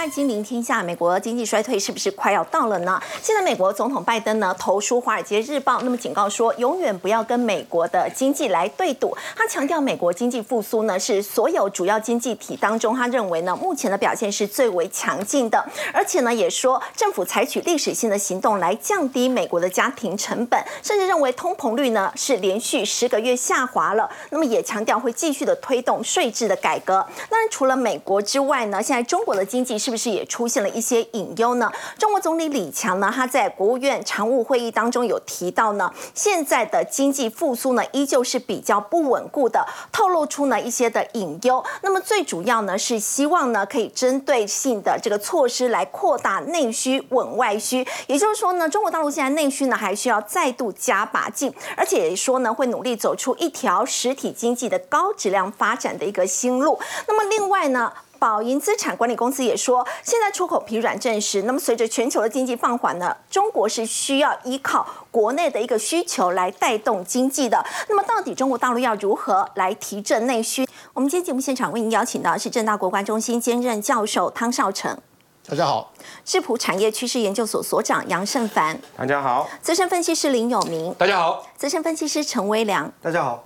[0.00, 0.80] 欢《金陵天下》。
[0.84, 2.98] 美国经济衰退是不是快要到了呢？
[3.22, 9.14] 现在美国总统拜登呢投书《华尔街日报》，那么警告说，永远不要跟美国的经济来对赌。
[9.36, 15.62] 他强调，美国经济复苏呢是所有主要经济体当中，他认为呢目前的表现是最为强劲的。
[15.92, 24.08] 而且呢也说，政府采取历史性的行动来降低美国的家庭成本，甚至认为通膨率呢是连续十个月下滑了。
[24.30, 27.06] 那么也强调会继续的推动税制的改革。
[27.28, 31.68] 当然，除了美国之外呢，现在中国的经济是是不是也出现了一些隐忧呢？
[31.98, 41.64] 中国总理李强呢，他在国务院常务会议当中有提到呢，现在的经济复苏呢，依旧是比较不稳固的，透露出呢一些的隐忧。
[41.82, 47.84] 那么最主要呢，是希望呢可以针对性的这个措施来扩大内需稳外需。
[48.06, 56.78] 也就是说呢，中国大陆现在内需呢还需要再度加把劲，而且说呢会努力走出一条实体经济的高质量发展的一个新路。
[57.08, 57.92] 那么另外呢？
[58.20, 67.64] 宝盈资产管理公司也说，现在出口疲软证实，那么随着全球的经济放缓呢，中国是需要依靠国内的一个需求来带动经济的。
[67.88, 70.68] 那么到底中国大陆要如何来提振内需？
[70.92, 74.94] 我们今天节目现场为您邀请到是正大国关中心兼任教授汤少成，
[75.48, 75.90] 大家好；
[76.22, 83.44] 智普产业趋势研究所所长杨胜凡，大家好；资深分析师林有明，大家好；资深分析师陈威良，大家好。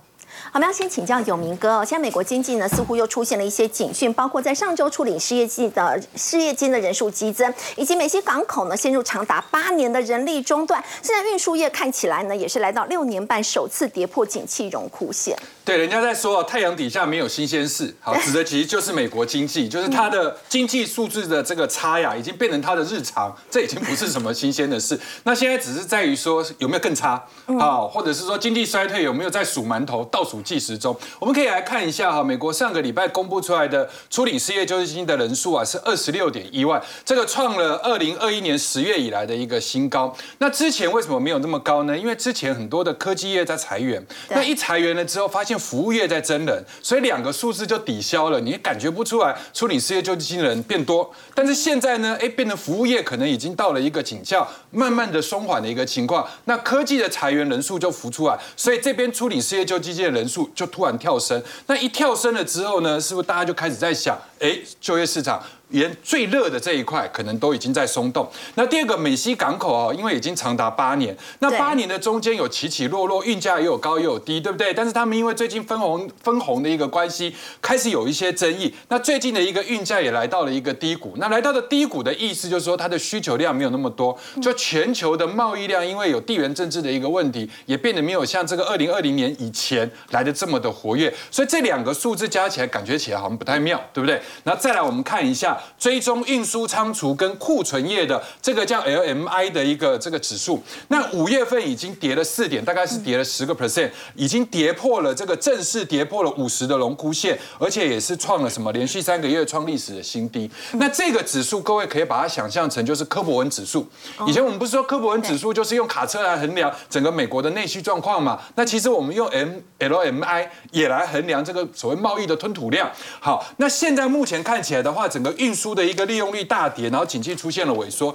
[0.53, 1.85] 我们要先请教永明哥哦。
[1.85, 10.83] 现在美国经济呢，似乎又出现了一些警讯，包括在上周处理失业金的失业金的人数激增，以及美西港口呢陷入长达八年的人力中断。
[11.01, 15.37] 现在运输业看起来呢，也是来到六年半首次跌破景气荣枯线。
[15.65, 24.97] 对，人家在说太阳底下没有新鲜事，好，指的其实就是美国经济，就是它的经济数字的这个差呀，已经变成它的日常，这已经不是什么新鲜的事。
[25.23, 27.13] 那现在只是在于说有没有更差
[27.59, 30.95] 啊，或者是说经济衰退有没有在数馒头倒数计时中？
[31.17, 40.15] 我们可以来看一下哈，美国上个礼拜公布出来的初领失业救济金的人数啊是二十六点一万，这个创了二零二一年十月以来的一个新高。
[40.37, 41.97] 那之前为什么没有那么高呢？
[41.97, 51.09] 因为之前很多的科技业在裁员，那一裁员了之后，发现服务业在增人，所以两个数字就抵消了，你感觉不出来处理失业救济金的人变多。
[51.33, 61.41] 但是现在呢，哎，变成服务业可能已经到了一个景效慢慢的松缓的一个情况，那科技的裁员人数就浮出来，所以这边处理失业救济金的人数就突然跳升。
[61.67, 65.41] 那一跳升了之后呢，是不是大家就开始在想，哎，就业市场？
[65.79, 68.29] 连最热的这一块可能都已经在松动。
[68.55, 74.73] 那第二个美西港口哦，因为已经长达八年，那八年的中间有起起落落，运价也有高也有低，对不对？
[74.73, 78.73] 但是他们因为最近分红分红的一个关系，开始有一些争议。
[78.89, 81.13] 那最近的一个运价也来到了一个低谷。
[81.17, 84.17] 那来到的低谷的意思就是说，它的需求量没有那么多。
[84.41, 91.13] 就全球的贸易量，因为有地缘政治的一个问题，也变得没有像这个二零二零年以前来的这么的活跃。
[91.29, 94.21] 所以这两个数字加起来，感觉起来好像不太妙，对不对？
[94.43, 95.57] 那再来我们看一下。
[95.77, 110.49] 追踪运输仓储跟库存业的这个叫 LMI 的一个这个指数，那五月份已经跌了四点，大概是跌了十个 percent，已经跌破了这个正式跌破了五十的龙枯线，而且也是创了什么连续三个月创历史的新低。
[110.73, 113.87] 那这个指数各位可以把它想象成就是科博文指数。
[114.27, 118.39] 以前我们不是说科博文指数就是用卡车来衡量整个美国的内需状况嘛？
[118.55, 122.91] 那其实我们用 M LMI 也来衡量这个所谓贸易的吞吐量。
[123.19, 128.13] 好，那现在目前看起来的话，整个运输的一个利用率大跌，然后景气出现了萎缩。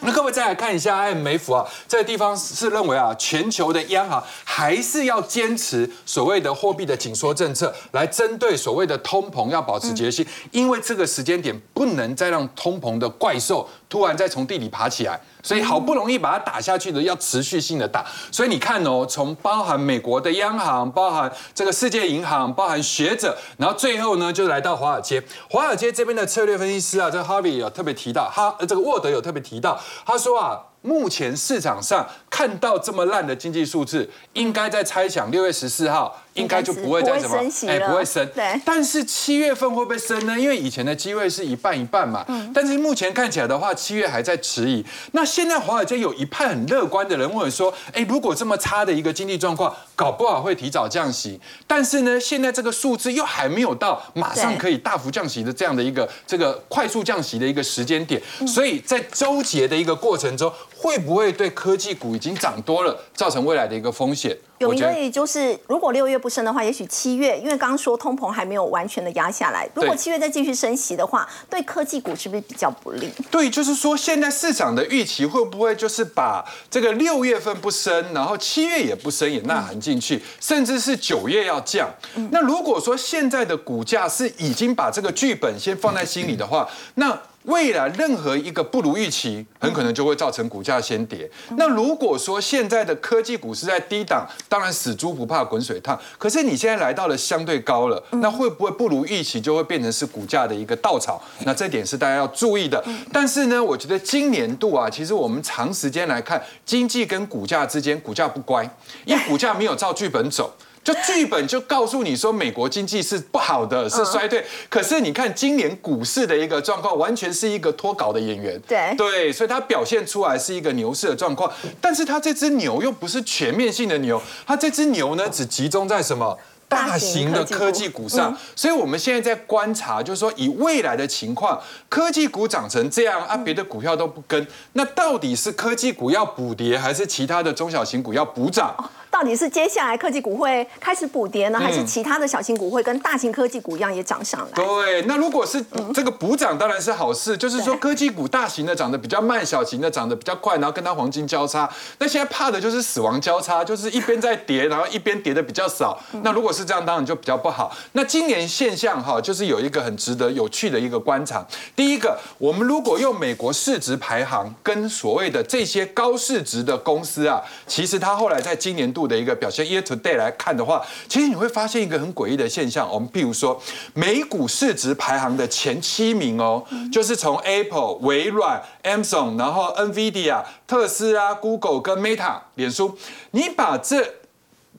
[0.00, 15.18] 那各位再来看一下 IMF 啊，这个地方是认为啊，全球的央行还是要坚持所谓的货币的紧缩政策，来针对所谓的通膨要保持决心，因为这个时间点不能再让通膨的怪兽突然再从地里爬起来。
[15.44, 18.04] 所以好不容易把它打下去的，要持续性的打。
[18.32, 25.22] 所以你看哦，从包含美国的央行，包含这个世界银行，包含学者，然后最后呢，就来到华尔街。
[25.48, 30.58] 华尔街这边的策略分析师啊，这个 Harvey 有特别提到，哈，这个沃德有特别提到，他说啊。
[30.84, 38.28] 目前市场上看到这么烂的经济数字，应该在猜想六月十四号应该就不会再什么，哎，不会升。
[38.34, 38.60] 对。
[38.66, 40.38] 但是七月份会不会升呢？
[40.38, 42.22] 因为以前的机会是一半一半嘛。
[42.28, 42.52] 嗯。
[42.52, 44.84] 但是目前看起来的话，七月还在迟疑。
[45.12, 51.40] 那现在华尔街有一派很乐观的人问说：，哎，如果这么差的一个经济状况，搞不好会提早降息。
[51.66, 58.20] 但是呢，现在这个数字又还没有到马上可以大幅降息的这样的一个这个快速降息的一个时间点。
[58.46, 60.52] 所以在周结的一个过程中。
[60.84, 64.36] 会不会对科技股已经涨多了，造成未来的一个风险？
[64.58, 73.10] 有一个也就是，如果六月不升的话，也许七月，因为刚刚说通膨还没有完全的压下来，如果七月再继续升息的话，对科技股是不是比较不利？
[73.30, 81.88] 对，就是说现在市场的预期会不会就是把这个六月份不升，然后七月也不升也纳含进去，甚至是九月要降？
[82.30, 87.18] 那如果说现在的股价是已经把这个剧本先放在心里的话，那。
[87.44, 91.30] 未来任何一个不如预期，很可能就会造成股价先跌。
[91.56, 95.98] 那如果说现在的科技股是在低档，当然死猪不怕滚水烫。
[96.16, 101.22] 可是你现在来到了相对高了，那会不会不如预期，就会变成是股价的一个稻草？
[101.44, 102.82] 那这点是大家要注意的。
[103.12, 108.68] 但是呢，我觉得今年度啊，其实我们长时间来看，经济跟股价之间，股价不乖，
[109.04, 110.52] 因为股价没有照剧本走。
[110.84, 114.44] 就剧本就告诉你说，美国经济是不好的，是衰退。
[114.68, 118.60] 可是你看今年股市的一个状况，完全是一个脱稿的演员。
[118.68, 121.50] 对对，所以它表现出来是一个牛市的状况。
[121.80, 126.38] 但是它这只牛又不是全面性的牛，它这只牛呢，只集中在什么？
[126.66, 138.74] 大型的科技股上，所以我们现在在观察，就是说以未来的情况，科技股涨成这样啊，别的股票都不跟，那到底是科技股要补跌，还是其他的中小型股要补涨？
[139.14, 144.56] 到底是接下来科技股会开始补跌呢，还是其他的小型股会跟大型科技股一样也涨上来？
[144.56, 145.64] 对，那如果是
[145.94, 151.70] 这个补涨，当然是好事，就是说科技股大型的涨得比较慢，小型的涨得比较快，然后跟它黄金交叉。
[152.00, 155.96] 那现在怕的就是死亡交叉，就是一边在跌，然后一边跌的比较少。
[156.22, 157.72] 那如果是这样，当然就比较不好。
[157.92, 161.46] 那今年现象哈，就是有一个很值得有趣的一个观察。
[161.76, 169.03] 第一个，我们如果用美国市值排行跟所谓的这些高市值的公司啊，其实它后来在今年度。
[169.06, 172.88] 的一个表现，year to day 来看的话，其实你会发现一个很诡异的现象。
[172.90, 173.60] 我们譬如说，
[173.92, 182.96] 美股市值排行的前七名哦，就是从 Apple、微软、Amazon，然后 NVIDIA、特斯拉、Google 跟 Meta、脸书，
[183.30, 184.14] 你把这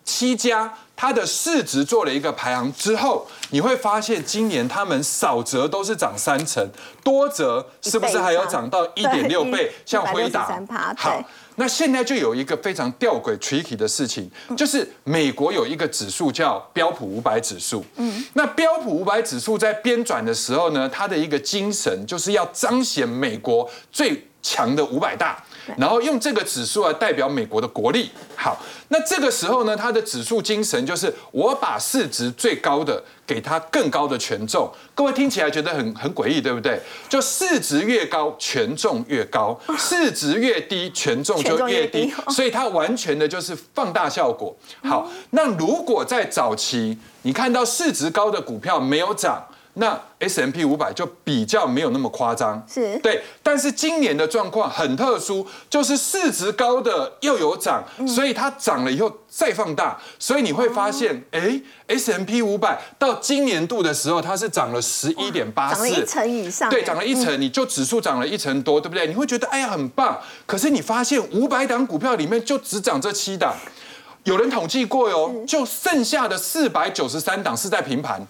[0.04, 6.70] 七家它的市值做了一个排行之后，你会发现今年他们少则都是涨三成，
[7.04, 9.72] 多则是不是还有涨到一点六倍？
[9.86, 10.62] 像辉达，
[10.98, 11.24] 好。
[11.56, 17.84] 那现在就有一个非常吊诡、tricky 的事情，就是美国有一个指数叫标普五百指数。
[17.96, 25.44] 嗯，那标普五百指数在编转的时候呢，它的一个精神就是要彰显美国最强的五百大。
[25.78, 28.10] 然后用这个指数来代表美国的国力。
[28.36, 28.58] 好，
[28.90, 34.72] 那这个时候呢，它的指数精神就是我把市值最高的给它更高的权重。
[34.94, 36.80] 各位听起来觉得很很诡异，对不对？
[37.10, 42.14] 就市值越高，权重越高；市值越低，权重就越低。
[42.30, 44.56] 所以它完全的就是放大效果。
[44.84, 49.46] 好，那如果在早期你看到市值高的股票没有涨。
[49.78, 52.98] 那 S M P 五百就比较没有那么夸张，是。
[53.00, 69.06] 对，但是今年的状况很特殊，就是市值高的又有涨，所以它涨了以后再放大，所以你会发现，哎，S M P 五百到今年度的时候，它是涨了十一点八四，涨了一成以上，对，涨了一成，你就指数涨了一成多，对不对？
[69.08, 73.54] 你会觉得哎呀很棒，可是你发现五百档股票里面就只涨这七档，
[74.24, 78.26] 有人统计过哟，就剩下的四百九十三档是在平盘。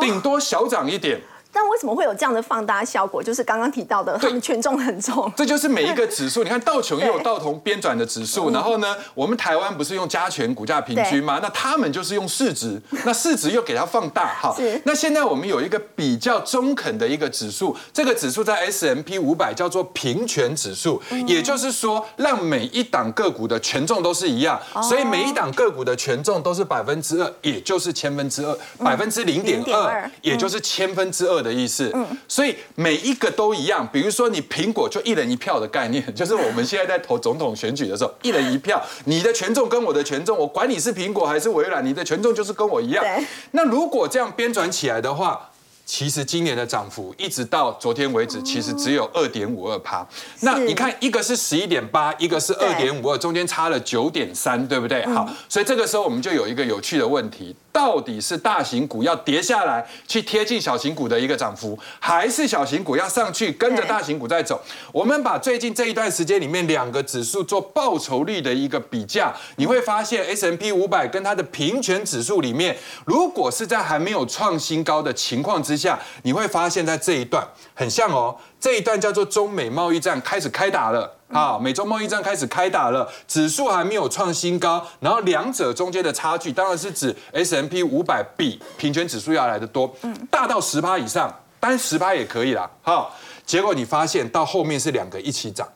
[0.00, 1.20] 顶多小涨一点。
[1.54, 3.22] 但为什么会有这样的放大效果？
[3.22, 5.32] 就是刚刚提到的，他们权重很重。
[5.36, 11.38] 这就是每一个指数， 你看道琼也有道琼编转的指数，然后呢，我们台湾不是用加权股价平均吗？
[11.40, 14.34] 那他们就是用市值，那市值又给它放大。
[14.34, 31.43] 好，那现在我们有一个比较中肯的一个指数，这个指数在 S M P 五百叫做平权指数，也就是说让每一档个股的权重都是一样，所以每一档个股的权重都是百分之二，也就是千分之二，百分之零点二，也就是千分之二。
[31.44, 33.86] 的意思，嗯，所以每一个都一样。
[33.92, 43.04] 比如说，你苹果就一人一票的概念， 就是我们现在在投总统选举的时候，一人一票，你的权重跟我的权重，我管你是苹果还是微软，你的权重就是跟我一样。
[43.50, 45.50] 那如果这样编转起来的话。
[45.86, 50.02] 其实今年的涨幅一直到昨天为止，其实只有二点五二趴。
[50.40, 55.04] 那你看，一个是十一点八，一个是二点五二，中间差了九点三，对不对？
[55.04, 64.62] 好，所以这个时候我们就有一个有趣的问题：到底是大型股要跌下来去贴近小型股的一个涨幅，还是小型股要上去跟着大型股在走？
[64.92, 89.92] 我们把最近这一段时间里面两个指数做报酬率的一个比价，你会发现 S M P 五百跟它的平权指数里面，如果是在还没有创新高的情况之下，你会发现在这一段很像哦，这一段叫做中美贸易战开始开打了啊，美洲贸易战开始开打了，指数还没有创新高，然后两者中间的差距当然是指 S M P 五百比平均指数要来的多，
[90.30, 93.12] 大到十趴以上，单十趴也可以啦，好，
[93.44, 95.66] 结果你发现到后面是两个一起涨。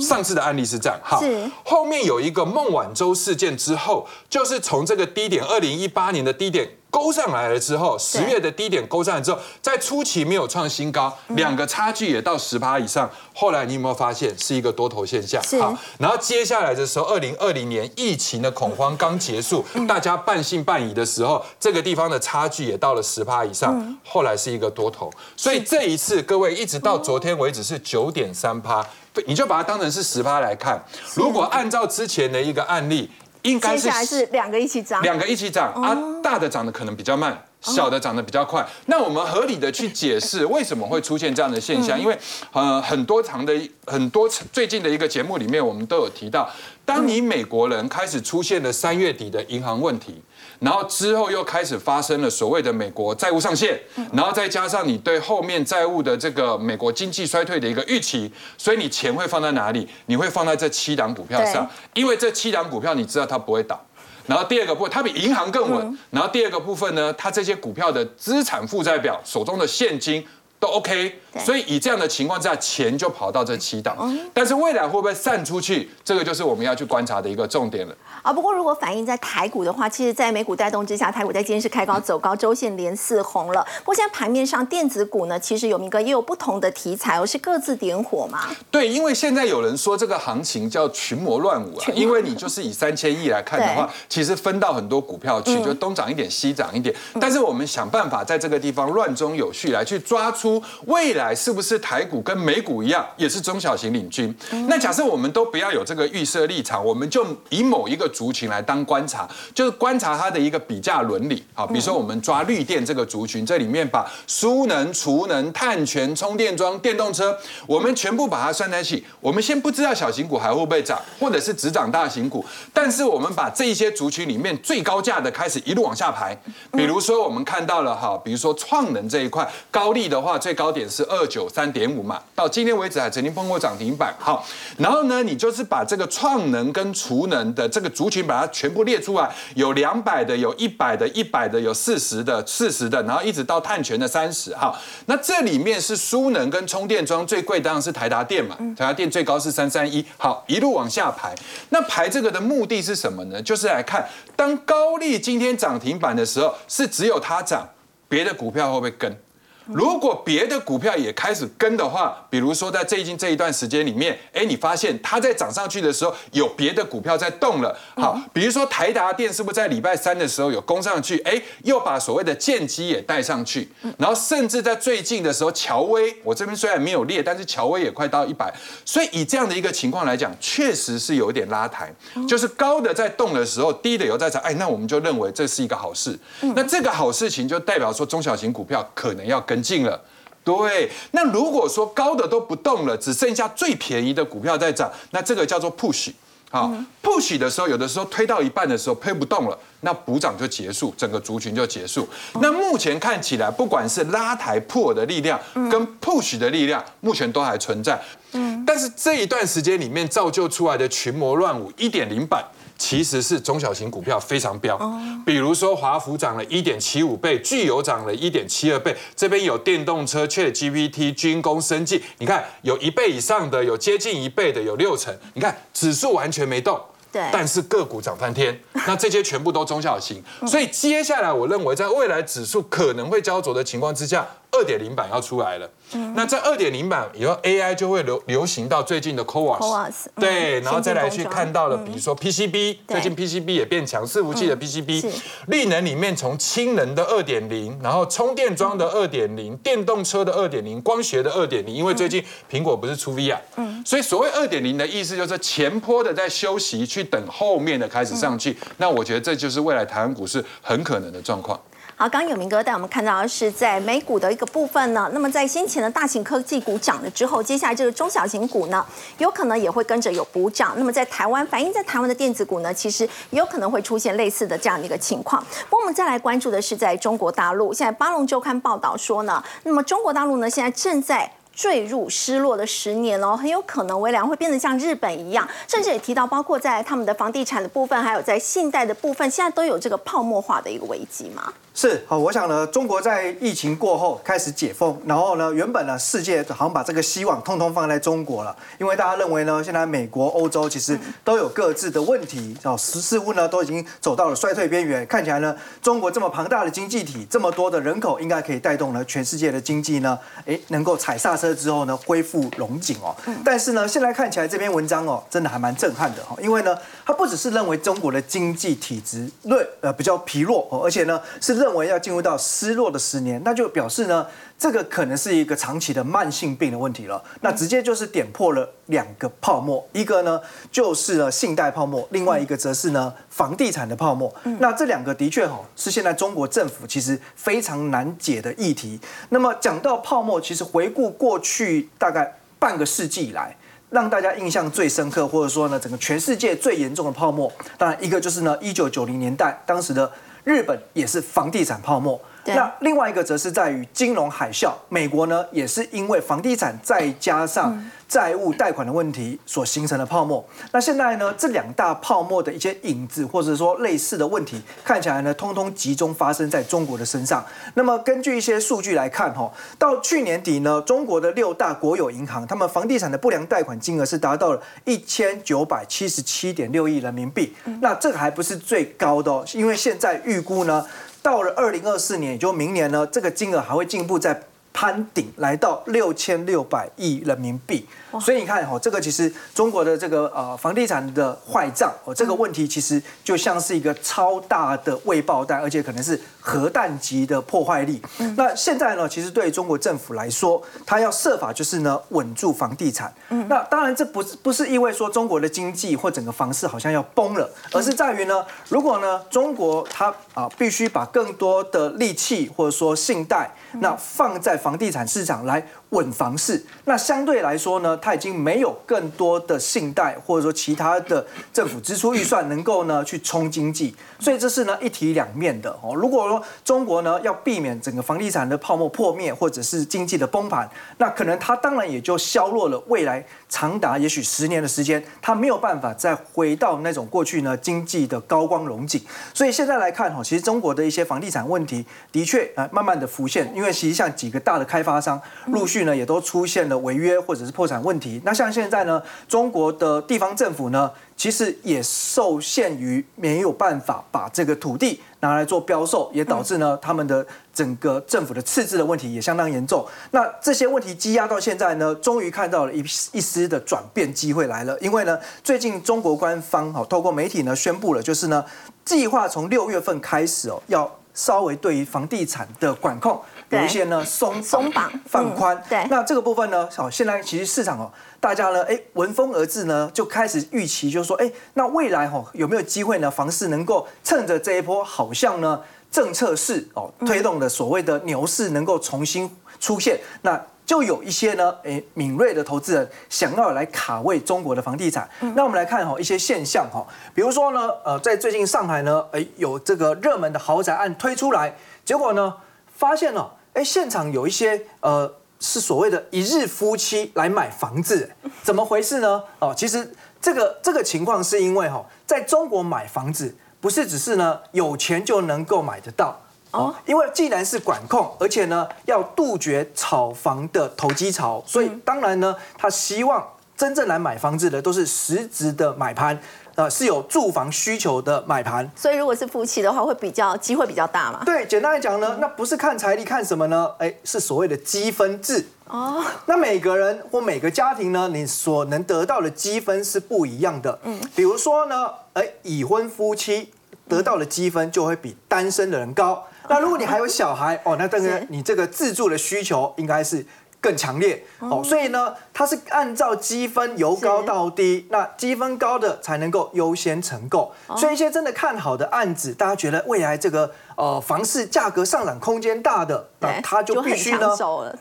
[0.00, 1.20] 上次的案例是这样，哈，
[1.64, 13.10] 后面有一个孟晚舟事件之后，就是从这个低点，二零一八年的低点勾上来了之后，十月的低点勾上来之后，在初期没有创新高，两个差距也到十趴以上。
[13.34, 15.42] 后来你有没有发现是一个多头现象？
[15.60, 23.98] 好，然后接下来的时候，二零二零年疫情的恐慌刚结束，大家半信半疑的时候，这个地方的差距也到了十趴以上。
[24.04, 28.86] 后来是一个多头，所以这一次各位一直到昨天为止是九点三趴，
[29.26, 30.82] 你就把它当成是十趴来看。
[31.14, 33.10] 如果按照之前的一个案例。
[33.42, 38.64] 应该是是两个一起涨，两个一起涨啊，大的涨的可能比较慢，小的涨得比较快。
[38.86, 42.00] 那我们合理的去解释 为什么会出现这样的现象？
[42.00, 42.16] 因为
[42.52, 43.52] 呃，很多长的
[43.84, 46.48] 很多最近的一个节目里面，我们都有提到，
[46.84, 50.22] 当你美国人开始出现了三月底的银行问题。
[50.62, 53.76] 然后之后又开始发生了所谓的美国债务上限，
[54.12, 59.88] 然后再加上你对后面债务的这个美国经济衰退的一个预期，所以你钱会放在哪里？
[60.06, 63.84] 你会放在这七档股票上，因为这七档股票你知道它不会倒。
[64.26, 65.98] 然后第二个部分，它比银行更稳。
[66.10, 70.24] 然后第二个部分呢，它这些股票的资产负债表手中的现金。
[70.62, 73.96] 都 OK，所以以这样的情况之下，钱就跑到这七档，
[74.32, 77.96] 但是未来会不会散出去，这个就是我们要去观察的一个重点了。
[78.22, 83.66] 啊，不过如果反映在台股的话，其实，在美股带动之下，台股在今天是开高走高，周线连四红了。
[83.80, 88.50] 不过现在盘面上电子股呢，其实有明哥也有不同的题材哦，是各自点火嘛？
[88.70, 100.51] 对，因为现在有人说这个行情叫群魔乱舞啊，因为你就是以三千亿来看的话，其实分到很多股票去，就东涨一点西涨一点，但是我们想办法在这个地方乱中有序来去抓出。
[100.86, 104.34] 未来是不是台股跟美股一样，也是中小型领军？
[104.68, 111.44] 那假设我们都不要有这个预设立场，我们就以某一个族群来当观察，就是观察它的一个比价伦理。
[111.54, 119.04] 好，比如说我们抓绿电这个族群，这里面把输能、储能、碳权、充电桩、电动车，我们全部把它算在一起。
[119.20, 126.36] 我们先不知道小型股还会不会涨，或者是只涨大型股，但是我们把这一些族群里面最高价的开始一路往下排。
[126.72, 130.82] 比如说我们看到了哈，比如说创能这一块，高利的话最高点。
[130.90, 134.12] 是二九三点五嘛，到今天为止还曾经碰过涨停板。
[134.18, 134.44] 好，
[134.76, 144.54] 然后呢，你就是把这个创能跟储能的这个族群，把它全部列出来，有两百的，有一百的，一百的，有四十的，四十的，然后一直到碳权的三十。
[144.54, 150.04] 哈，那这里面是输能跟充电桩最贵，当然是台达电嘛，台达电最高是三三一。
[150.18, 151.34] 好，一路往下排，
[151.70, 153.40] 那排这个的目的是什么呢？
[153.40, 154.06] 就是来看，
[154.36, 157.66] 当高利今天涨停板的时候，是只有它涨，
[158.08, 159.16] 别的股票会不会跟？
[159.66, 167.78] 如果别的股票也开始跟的话，比如说在最近这一段时间里面，哎，你发现它在涨上去的时候，有别的股票在动了。
[167.94, 171.18] 好，比如说台达电是不是在礼拜三的时候有攻上去？
[171.20, 173.70] 哎，又把所谓的剑机也带上去。
[173.96, 178.52] 然后甚至在最近的时候，乔威，我这边虽然没有列，但是乔威也快到一百。
[178.84, 181.94] 所以以这样的一个情况来讲，确实是有一点拉抬，
[182.26, 184.42] 就是高的在动的时候，低的有在涨。
[184.42, 186.18] 哎，那我们就认为这是一个好事。
[186.56, 189.52] 那这个好事情就代表说中小型股票可能要跟。
[189.52, 190.00] 跟进了，
[190.44, 190.90] 对。
[191.12, 196.12] 那如果说高的都不动了，只剩下最便宜的股票在涨，那这个叫做 push。
[196.50, 196.70] 好
[197.02, 202.06] ，push 的时候，有的时候推到一半的时候推不动了，那补涨就结束，整个族群就结束。
[202.42, 207.98] 那目前看起来，不管是拉抬破的力量跟 push 的力量，目前都还存在。
[208.32, 212.44] 嗯，但是这一段时间里面造就出来的群魔乱舞一点零版。
[212.82, 214.76] 其实是中小型股票非常飙，
[215.24, 226.78] 比如说华孚涨了一点七五倍，巨有涨了一点七二倍，这边有电动车、确 GPT、军工、生技，你看有一倍以上的，有接近一倍的，有六成，你看指数完全没动，
[227.12, 234.26] 对，但是个股涨翻天， 那这些全部都中小型，所以接下来我认为在未来指数可能会焦灼的情况之下。
[234.52, 235.68] 二点零版要出来了，
[236.14, 245.10] 那在二点零版以后，AI 就会流流行到最近的 CoWAS，对，然后再来去看到了，比如说 PCB，最近 PCB 也变强，伺服器的 PCB，
[245.46, 261.58] 力能里面从氢能的二点零，然后充电桩的二点零，电动车的二点零，光学的二点零，因为最近苹果不是出 VR，嗯，所以所谓二点零的意思就是前坡的在休息，去等后面的开始上去，那我觉得这就是未来台湾股市很可能的状况。
[261.94, 265.08] 好，刚刚有明哥带我们看到的是在美股的一个部分呢。
[265.12, 268.84] 那么在先前的大型科技股涨了之后，接下来这个中小型股呢，
[269.18, 270.74] 有可能也会跟着有补涨。
[270.76, 275.40] 那么在台湾反映在台湾的电子股呢，其实也有可能会出现类似的这样的一个情况。
[275.70, 291.52] 不过我们再来关注的是在中国大陆，现在巴龙周刊报道说呢，那么中国大陆呢现在正在坠入失落的十年哦，很有可能微良会变得像日本一样，甚至也提到包括在他们的房地产的部分，还有在信贷的部分，现在都有这个泡沫化的一个危机吗？
[291.74, 313.16] 是好，我想呢，中国在疫情过后开始解封，然后呢，原本呢，世界好像把这个希望通通放在中国了，因为大家认为呢，现在美国、欧洲其实都有各自的问题，哦，似似乎呢都已经走到了衰退边缘，看起来呢，中国这么庞大的经济体，这么多的人口，应该可以带动呢全世界的经济呢，哎，能够踩刹车之后呢，恢复龙井哦。
[313.42, 316.76] 但是呢，现在看起来这篇文章哦，真的还蛮震撼的哈，因为呢，
[317.06, 321.61] 他不只是认为中国的经济体质弱，呃，比较疲弱哦，而且呢是。
[321.62, 324.26] 认为要进入到失落的十年，那就表示呢，
[324.58, 327.22] 这个可能是一个长期的慢性病的问题了。
[327.40, 330.40] 那直接就是点破了两个泡沫，一个呢
[330.72, 334.34] 就是呢信贷泡沫，另外一个则是呢房地产的泡沫。
[334.58, 338.98] 那这两个的确哈是现在中国政府其实非常难解的议题。
[339.28, 343.56] 那么讲到泡沫，其实回顾过去大概半个世纪以来，
[343.90, 350.10] 让大家印象最深刻，或者说呢整个全世界最严重的泡沫，当然一个就是呢一九九零年代当时的。
[350.44, 354.72] 日本也是房地产泡沫，那另外一个则是在于金融海啸。
[354.88, 360.44] 美国呢也是因为房地产再加上债务贷款的问题所形成的泡沫。
[360.72, 367.44] 那现在呢这两大泡沫的一些影子或者说类似的问题，看起来呢通通集中发生在中国的身上。
[367.74, 377.54] 那么根据一些数据来看，哈，到去年底呢，中国的六大国有银行，他们房地产的不良贷款金额是达到了一千九百七十七点六亿人民币。
[377.80, 380.20] 那这个还不是最高的哦，因为现在。
[380.24, 380.86] 预估呢，
[381.22, 384.42] 到了二零二四年，也就明年呢，这个金额还会进一步在。
[384.72, 387.86] 攀顶来到六千六百亿人民币，
[388.20, 398.00] 所以你看哈，这个其实中国的这个呃房地产的坏账哦，这个问题其实就像是一个超大的未爆弹，而且可能是核弹级的破坏力。
[398.36, 403.12] 那现在呢，其实对中国政府来说，他要设法就是呢稳住房地产。
[403.48, 413.50] 那当然这不是不是意味说中国的经济或整个房市好像要崩了，而是在于呢，如果呢中国它啊必须把更多的力气或者说信贷
[413.80, 415.64] 那放在房地产市场来。
[415.92, 425.94] 稳房市，那相对来说呢，它已经没有更多的信贷或者说其他的政府支出预算能够呢去冲经济，所以这是呢一体两面的哦。
[425.94, 438.98] 如果说中国呢要避免整个房地产的泡沫破灭或者是经济的崩盘，那可能它当然也就削弱了未来长达也许十年的时间，它没有办法再回到那种过去呢经济的高光荣景。
[439.34, 445.81] 所以现在来看哈，其实中国的一些房地产问题的确啊慢慢的浮现，因为其实像几个大的开发商陆续。
[445.84, 448.20] 呢，也都出现了违约或者是破产问题。
[448.24, 459.86] 那像现在呢，中国的地方政府呢，其实也受限于没有办法把这个土地拿来做标售，也导致呢，他们的整个政府的赤字的问题也相当严重。
[460.10, 462.80] 那这些问题积压到现在呢，终于看到了一
[463.12, 464.78] 一丝的转变机会来了。
[464.80, 468.44] 因为呢，最近中国官方哦，透过媒体呢宣布了，就是呢，
[468.84, 473.20] 计划从六月份开始哦，要稍微对于房地产的管控。
[473.52, 483.10] 有一些呢松 松绑放宽，对，那这个部分呢，好，现在其实市场哦，大家呢，哎，闻风而至呢，就开始预期，就是说，哎，那未来哈有没有机会呢？
[483.10, 485.60] 房市能够趁着这一波好像呢
[485.90, 495.06] 政策市哦推动的所谓的牛市能够重新出现，那就有一些呢，哎，敏锐的投资人想要来卡位中国的房地产。
[495.34, 502.34] 那我们来看哈一些现象哈，比如说呢，呃，在最近上海呢，哎，有这个热门的豪宅案推出来，结果呢，
[502.74, 503.30] 发现了。
[503.54, 508.10] 哎，现场有一些呃，是所谓的一日夫妻来买房子，
[508.42, 509.22] 怎么回事呢？
[509.40, 516.18] 哦，其实这个这个情况是因为哈，在中国买房子不是只是呢有钱就能够买得到
[516.52, 526.18] 哦，因为既然是管控，而且呢要杜绝炒房的投机潮，所以当然呢，他希望真正来买房子的都是实质的买盘。
[526.62, 531.20] 呃，是有住房需求的买盘，所以如果是夫妻的话，会比较机会比较大嘛？
[531.24, 533.68] 对，简单来讲呢，那不是看财力，看什么呢？
[533.78, 536.04] 哎，是所谓的积分制哦。
[536.26, 540.78] 那每个人或每个家庭呢，你所能得到的积分是不一样的。
[540.84, 543.52] 嗯，比如说呢，哎，已婚夫妻
[543.88, 546.24] 得到的积分就会比单身的人高。
[546.48, 550.24] 那如果你还有小孩哦，那当然你这个自住的需求应该是。
[550.62, 557.52] 更强烈哦，所以呢，它是按照积分由高到低，那积分高的才能够优先成购。
[557.76, 564.34] 所以一些真的看好的案子，大家觉得未来这个呃房市价格上涨空间大的，那它就必须呢，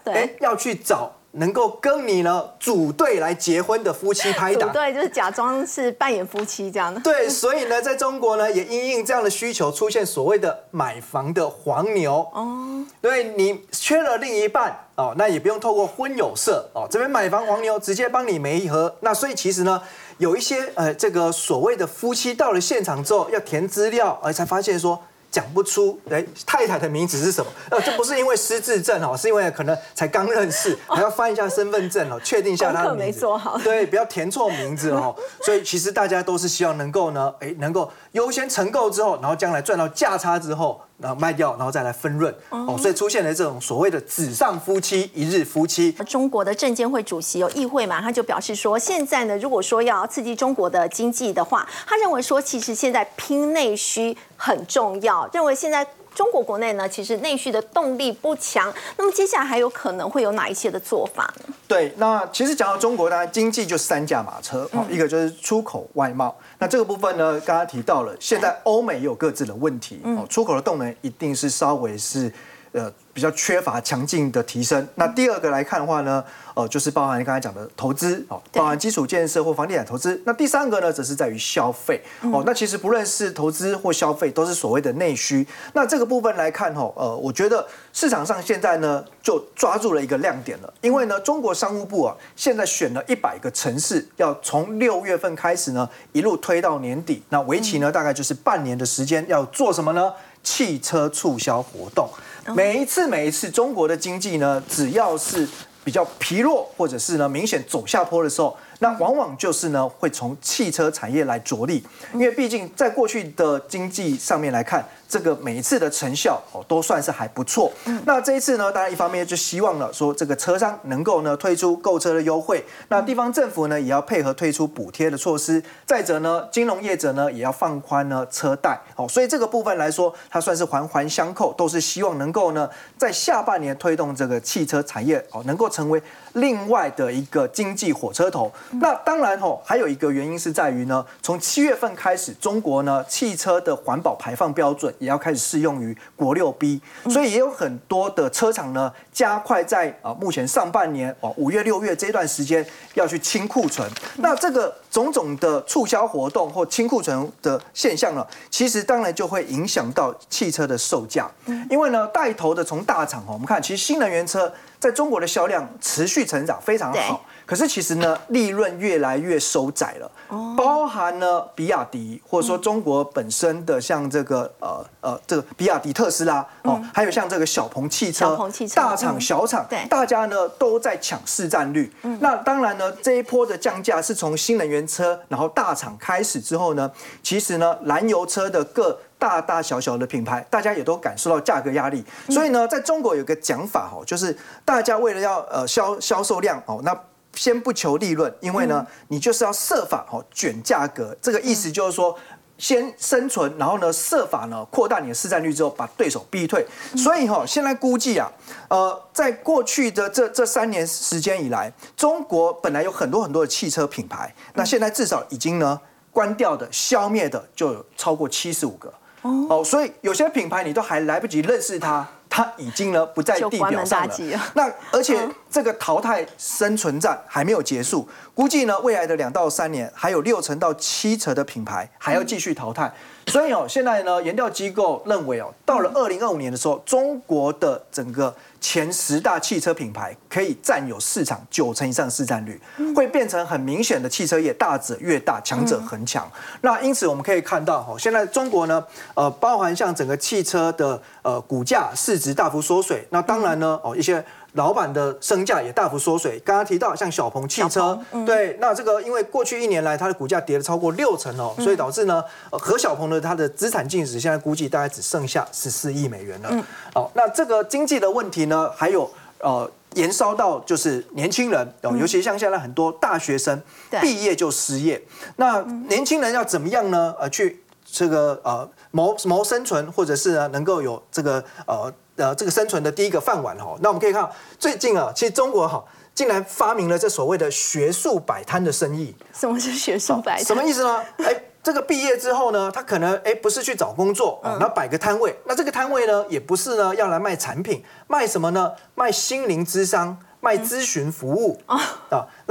[0.06, 1.12] 哎，要去找。
[1.34, 7.00] 能够跟你呢组队来结婚的夫妻拍档，对，就是假装是扮演夫妻这样的。
[7.02, 12.28] 对，所以呢，在中国呢，也因应这样的需求，出现所谓的买房的黄牛。
[12.34, 18.94] 哦，对你缺了另一半哦，那也不用透过婚友社哦，这边买房黄牛直接帮你媒合。
[19.00, 19.82] 那所以其实呢，
[20.18, 25.02] 有一些呃，这个所谓的夫妻到了现场之后要填资料，而才发现说。
[25.32, 27.50] 讲不出哎太太的名字是什么？
[27.72, 33.26] 呃，这不是因为失智症哦，是因为可能才刚认识， 还要翻一下身份证哦，确定一下他的名字。
[33.64, 35.16] 对，不要填错名字哦。
[35.42, 40.82] 所以其实大家都是希望能够呢，哎，能够优先承购之后，然后将来赚到价差之后。
[41.02, 45.92] 然后卖掉，然后再来分润哦，所以出现了这种所谓的“纸上夫妻一日夫妻”。
[46.08, 55.86] 中国的证监会主席有议会嘛，他就表示说，现在呢，如果说要刺激中国的经济的话，他认为说，其实现在拼内需很重要，认为现在。
[56.14, 58.72] 中国国内呢，其实内需的动力不强。
[58.98, 61.54] 那么接下来还有可能会有哪一些的做法呢？
[61.70, 66.36] 对，那其实讲到中国呢，经济就三驾马车，哦一个就是出口外贸。
[66.60, 72.30] 那这个部分呢，刚刚提到了，现在欧美也有各自的问题，哦，出口的动能一定是稍微是
[72.74, 72.92] 呃。
[73.14, 74.88] 比较缺乏强劲的提升。
[74.96, 80.22] 那第二个来看的话呢，呃，就是包含刚才讲的投资哦，包含基础建设或房地产投资。
[80.26, 82.44] 那第三个呢，则是在于消费哦。
[82.46, 85.46] 那其实不论是投资或消费，都是所谓的内需。
[85.74, 90.74] 那这个部分来看哦，呃，我觉得市场上现在呢，就抓住了一个亮点了。
[90.82, 97.22] 因为呢，中国商务部啊，现在选了一百个城市，要从六月份开始呢，一路推到年底。
[97.30, 100.14] 那为期呢，大概就是半年的时间，要做什么呢？
[100.44, 102.10] 汽车促销活动。
[102.48, 105.48] 每一次，每一次，中国的经济呢，只要是
[105.84, 108.58] 比较疲弱，或者是呢明显走下坡的时候。
[108.82, 117.72] 那往往就是呢，会从汽车产业来着力，因为毕竟在过去的经济上面来看，这个每一次的成效哦都算是还不错。
[118.06, 125.64] 那这一次呢，当然一方面就希望了说这个车商能够呢推出购车的优惠，那地方政府呢也要配合推出补贴的措施。
[125.86, 128.82] 再者呢，金融业者呢也要放宽呢车贷。
[128.96, 132.68] 哦，所以这个部分来说，它算是环环相扣，都是希望能够呢
[132.98, 136.02] 在下半年推动这个汽车产业哦能够成为
[136.34, 138.52] 另外的一个经济火车头。
[138.80, 153.90] 那当然吼，还有一个原因是在于呢，从七月份开始，中国呢汽车的环保排放标准也要开始适用于国六 B，所以也有很多的车厂呢加快在啊目前上半年哦五月六月这段时间要去清库存。
[154.18, 161.30] 那这个种种的促销活动或清库存的现象呢，其实当然就会影响到汽车的售价，
[161.70, 167.26] 因为呢带头的从大厂哦，我们看其实新能源车在中国的销量持续成长非常好。
[167.52, 170.10] 可是其实呢，利润越来越收窄了。
[170.30, 178.38] 哦，包含呢，比亚迪或者说中国本身的像这个呃呃这个比亚迪、特斯拉哦，还有像这个小鹏汽车，
[178.74, 181.92] 大厂小厂，对，大家呢都在抢市占率。
[182.22, 186.90] 那当然呢，这一波的降价是从新能源车然后大厂开始之后呢，
[187.22, 192.02] 其实呢，燃油车的各大大小小的品牌，大家也都感受到价格压力。
[192.30, 196.98] 所以呢，在中国有个讲法哦，就是大家为了要呃销销售量哦，那
[197.42, 201.18] 先不求利润，因为呢，你就是要设法哦卷价格。
[201.20, 202.16] 这个意思就是说，
[202.60, 206.64] 先生存，然后呢设法呢扩大你的市占率之后，把对手逼退。
[206.96, 208.32] 所以哈，现在估计啊，
[208.70, 218.94] 呃，在过去的这这三年时间以来，中国本来有很多很多的汽车品牌，那现在至少已经呢关掉的、消灭的就有超过七十五个。
[219.24, 222.08] 哦，所以有些品牌你都还来不及认识它。
[222.34, 224.16] 它已经呢不在地表上了。
[224.54, 225.20] 那而且
[225.52, 232.92] 这个淘汰生存战还没有结束，估计呢未来的两到三年还有六成到七成的品牌还要继续淘汰。
[233.28, 238.34] 所以哦，现在呢研调机构认为哦，到了二零二五年的时候，中国的整个。
[238.64, 242.62] 前十大汽车品牌可以占有市场九成以上市占率，
[242.96, 246.32] 会变成很明显的汽车业大者越大，强者恒强。
[246.62, 248.86] 那因此我们可以看到，哈，现在中国呢，
[249.16, 254.24] 呃，包含像整个汽车的呃股价市值大幅缩水，那当然呢，哦一些。
[254.54, 256.40] 老板的身价也大幅缩水。
[256.44, 266.66] 刚刚提到像小鹏汽车，对，那这个因为过去一年来它的股价跌了超过六成哦，所以导致呢，何小鹏的它的资产净值现在估计大概只剩下十四亿美元了。
[266.96, 269.10] 哦，那这个经济的问题呢，还有
[269.40, 273.62] 呃延烧到就是年轻人哦，尤其像现在很多大学生
[274.02, 275.02] 毕业就失业，
[275.38, 277.16] 那年轻人要怎么样呢？
[277.20, 281.94] 呃，去这个呃谋谋生存，或者是呢能够有这个呃。
[282.18, 289.16] 呃，这个生存的第一个饭碗哈，那我们可以看最近啊，其实中国哈竟然发明了这所谓的学术摆摊的生意。
[289.34, 290.46] 什么是学术摆摊？
[290.46, 291.02] 什么意思呢？
[291.18, 295.36] 哎，这个毕业之后呢，他可能哎不是去找工作，然后摆个摊位。
[295.46, 298.74] 那这个摊位呢，也不是呢要来卖产品，卖什么呢？
[298.94, 301.80] 卖心灵之商，卖咨询服务啊。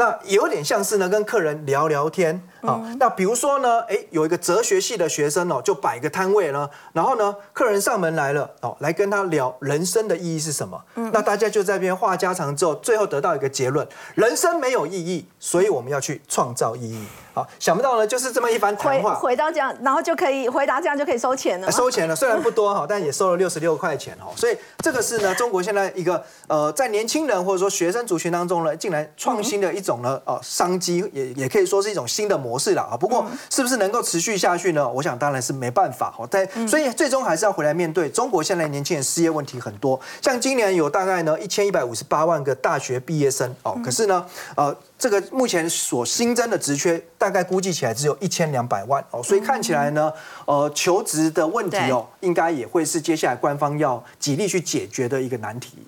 [0.00, 2.80] 啊，那有点像是呢跟客人聊聊天啊。
[2.98, 10.82] 那比如说呢，哎，有一个哲学系的学生哦，就摆个摊位呢，然后呢，客人上门来了哦，来跟他聊人生的意义是什么。
[10.94, 17.04] 那大家就在边话家常之后，最后得到一个结论：人生没有意义，所以我们要去创造意义。
[17.32, 19.14] 好，想不到呢，就是这么一番谈回话。
[19.14, 21.70] 回到这样，然后就可以回答这样就可以收钱了。
[21.70, 24.26] 收钱了，虽然不多哈， 但也收了六十六块钱哈。
[24.34, 32.96] 所以这个是呢，中国现在一个呃，在年轻人或者说学生族群当中呢，竟然创新的一种呢，呃，商机也也可以说是一种新的模式了啊。
[32.96, 34.88] 不过是不是能够持续下去呢？
[34.88, 36.26] 我想当然是没办法哈。
[36.30, 44.24] 但所以最终还是要回来面对中国现在年轻人失业问题很多，像今年有大概呢一千一百五十八万个大学毕业生哦，可是呢，
[44.56, 44.76] 呃。
[45.00, 50.12] 这个目前所新增的职缺，大概估计起来只有一千两百万哦，所以看起来呢，
[50.44, 55.78] 呃，求职的问题哦，应该也会是接下来官方要极力去解决的一个难题。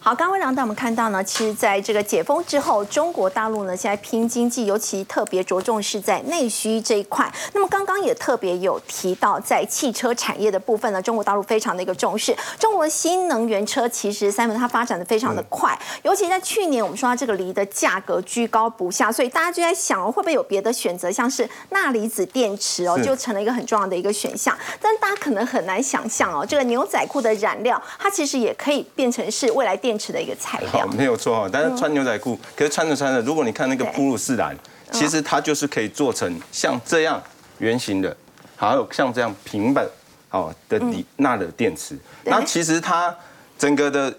[0.00, 7.30] 好，刚刚让带我们看到呢，其实在这个解封之后，中国大陆呢现在拼经济，尤其特别着重是在内需这一块。
[7.52, 12.34] 那么刚刚也特别有提到，在汽车产业的部分呢，中国大陆非常的一个重视。
[12.60, 24.56] 中国新能源车其实三文它发展的非常的快，尤其在去年我们说它这个锂的价格居高不下，所以大家就在想哦，会不会有别的选择，像是钠离子电池哦，就成了一个很重要的一个选项。
[24.80, 29.87] 但大家可能很难想象哦，这个牛仔裤的染料，它其实也可以变成是未来电。
[29.88, 31.48] 电池的一个材料，没有错哈。
[31.50, 34.54] 但是穿牛仔裤，可是穿着穿着，如果你看那个普鲁士蓝，
[34.92, 37.22] 其实它就是可以做成像这样
[37.56, 38.14] 圆形的，
[38.54, 39.86] 还有像这样平板
[40.30, 41.98] 哦的锂钠的电池。
[42.24, 43.14] 那其实它
[43.56, 44.14] 整个的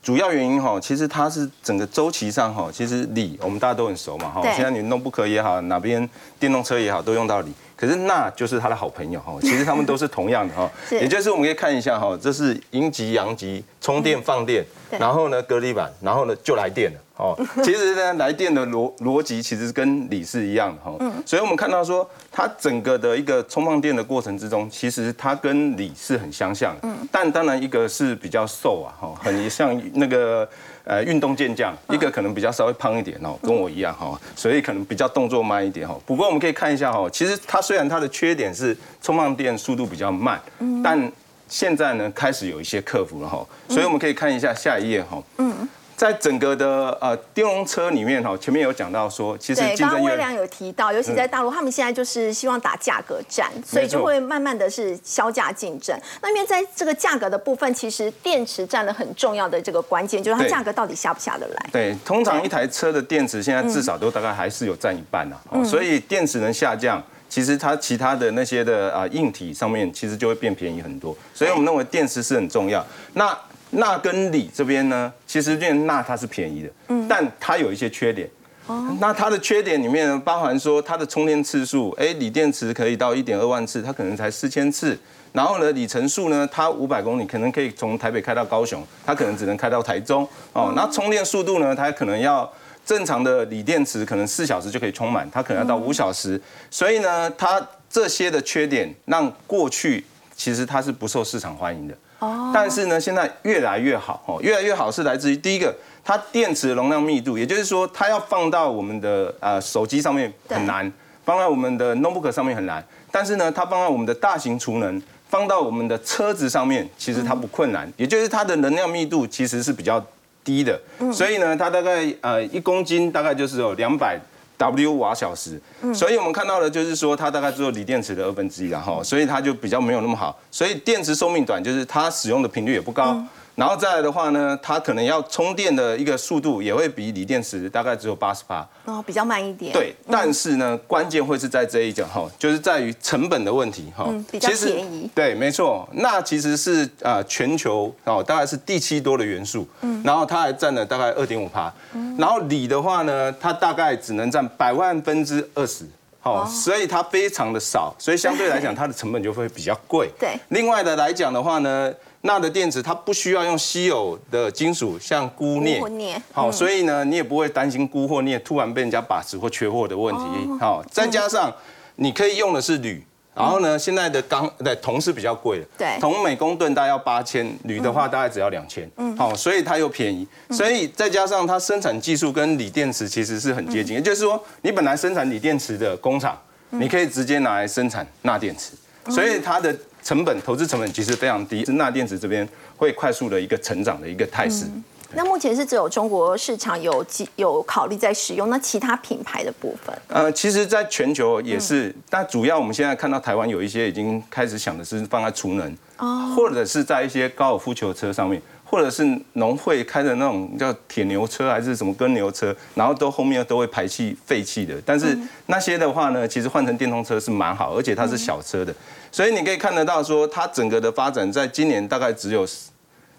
[0.00, 4.40] 主要原因哈，其实它是整个周期上哈，其实锂我们大家都很熟嘛哈。
[4.54, 7.52] 现在你弄不可也好，哪边电动车也好，都用到锂。
[7.78, 10.68] 可是那就是他的好朋友哈，其实他们都是同样的哈。
[10.90, 14.64] 也就是我们可以看一下哈，这是阴极阳极充电放电。
[14.98, 17.38] 然后呢，隔离板，然后呢就来电了哦。
[17.62, 20.96] 其实呢，来电的逻逻辑其实跟锂是一样的哈。
[20.98, 21.12] 嗯。
[21.26, 26.74] 所以我们看到说，它整个的一个充放电的过程之中，其实它跟锂是很相像。
[26.82, 26.96] 嗯。
[27.12, 30.48] 但当然一个是比较瘦啊，哈，很像那个
[30.88, 35.94] 呃运动健将；一个可能比较稍微胖一点哦，跟我一样哈，所以可能比较动作慢一点哈。
[36.06, 41.12] 不过我们可以看一下哈，其实它虽然它的缺点是充放电速度比较慢，嗯，但
[41.46, 45.22] 现在呢，开始有一些克服了哈，所以我们可以看一下下一页哈。
[45.36, 55.98] 嗯，在整个的呃电动车里面哈，前面有讲到说，其实刚刚微良有提到，尤其在大陆，他们现在就是希望打价格战，所以就会慢慢的是销价竞争。
[56.22, 61.66] 那因为在这个价格的部分，其实电池占了很重要的这个关键，就是它价格到底下不下得来。
[61.72, 67.02] 对，通常一台车的电池现在至少都大概还是有占一半呐，所以电池能下降。
[67.28, 72.82] 其实它其他的那些的啊硬体上面，其实就会变便宜很多，所以我们认为电池是很重要。
[73.12, 73.38] 那
[73.70, 78.28] 钠跟锂这边呢，其实这钠它是便宜的，嗯，但它有一些缺点。
[78.66, 84.98] 哦，那它的缺点里面呢，包含说它的充电次数，哎，锂电池可以到一点二万次，它可能才四千次。
[85.32, 90.28] 然后呢，里程数呢，它五百公里可能可以从台北开到高雄，它可能只能开到台中。
[90.52, 92.50] 哦，那充电速度呢，它可能要。
[92.86, 100.02] 正常的锂电池可能四小时就可以充满，它可能要到五小时，所以呢，它这些的缺点让过去
[100.34, 101.94] 其实它是不受市场欢迎的。
[102.18, 102.50] 哦。
[102.54, 110.92] 但是呢，现在越来越好哦，越来越好是来自于第一个，它电池容量密度，也就是说，它要放到我们的呃手机上面很难，
[111.24, 120.04] 放在我们的 notebook 上面很难，但是呢，它放在我们的大型储能，放到我们的车子上面，其实它不困难，也就是它的能量密度其实是比较。
[120.44, 120.80] 低的，
[121.12, 124.18] 所以呢，它大概呃一公斤大概就是有两百
[124.58, 125.58] W 瓦小时，
[125.94, 133.16] 所以我们看到的就是说它大概只有锂电池的二分之一，然后所以它就比较没有那么好，所以电池寿命短，就是它使用的频率也不高。
[133.58, 139.72] 然后再来的话呢，它可能要充电的一个速度也会比锂电池大概只有八十八哦，比较慢一点。
[139.72, 144.04] 对，但是呢，关键会是在这一讲哈，就是在于成本的问题哈。
[144.06, 145.10] 嗯，比较便宜。
[145.12, 145.88] 对，没错。
[145.94, 149.66] 那其实是啊，全球哦，大概是第七多的元素。
[149.80, 150.00] 嗯。
[150.04, 151.74] 然后它还占了大概二点五帕。
[151.94, 152.16] 嗯。
[152.16, 155.84] 然后锂的话呢，它大概只能占百万分之二十。
[156.22, 156.46] 哦。
[156.48, 160.08] 所以它非常的少，所以相对来讲， 它的成本就会比较贵。
[160.16, 160.38] 对。
[160.50, 161.92] 另外的来讲的话呢。
[162.22, 170.22] 钠的电池它不需要用稀有的金属，像钴镍，好，所以呢，你也不会担心钴或镍突然被人家把持或缺货的问题。
[170.58, 171.52] 好，再加上
[171.94, 173.00] 你可以用的是铝，
[173.36, 186.36] 然后呢，现在的钢对铜是比较贵的，对，铜每公吨大概要八千，铝的话大概只要两千，嗯，好，所以它又便宜，所以再加上它生产技术跟锂电池其实是很接近，也就是说，你本来生产锂电池的工厂，
[186.70, 188.72] 你可以直接拿来生产钠电池，
[189.12, 189.72] 所以它的。
[190.02, 194.66] 成本投资成本其实非常低，是钠电池这边会快速的一个成长的一个态势。
[195.14, 197.04] 那目前是只有中国市场有
[197.36, 199.98] 有考虑在使用，那其他品牌的部分？
[200.08, 208.40] 呃，其实，在全球也是，但主要我们现在看到台湾有一些已经开始想的是放在储能，哦，或者是在一些高尔夫球车上面。
[208.70, 214.74] 或者是农会开的那种叫铁牛车还是什么耕牛车，然后都后面都会排气废气的。
[214.84, 218.74] 但是那些的话呢，其实换成电动车是蛮好，而且它是小车的，
[219.10, 222.68] 所以你可以看得到说，它整个的发展在今年大概只有十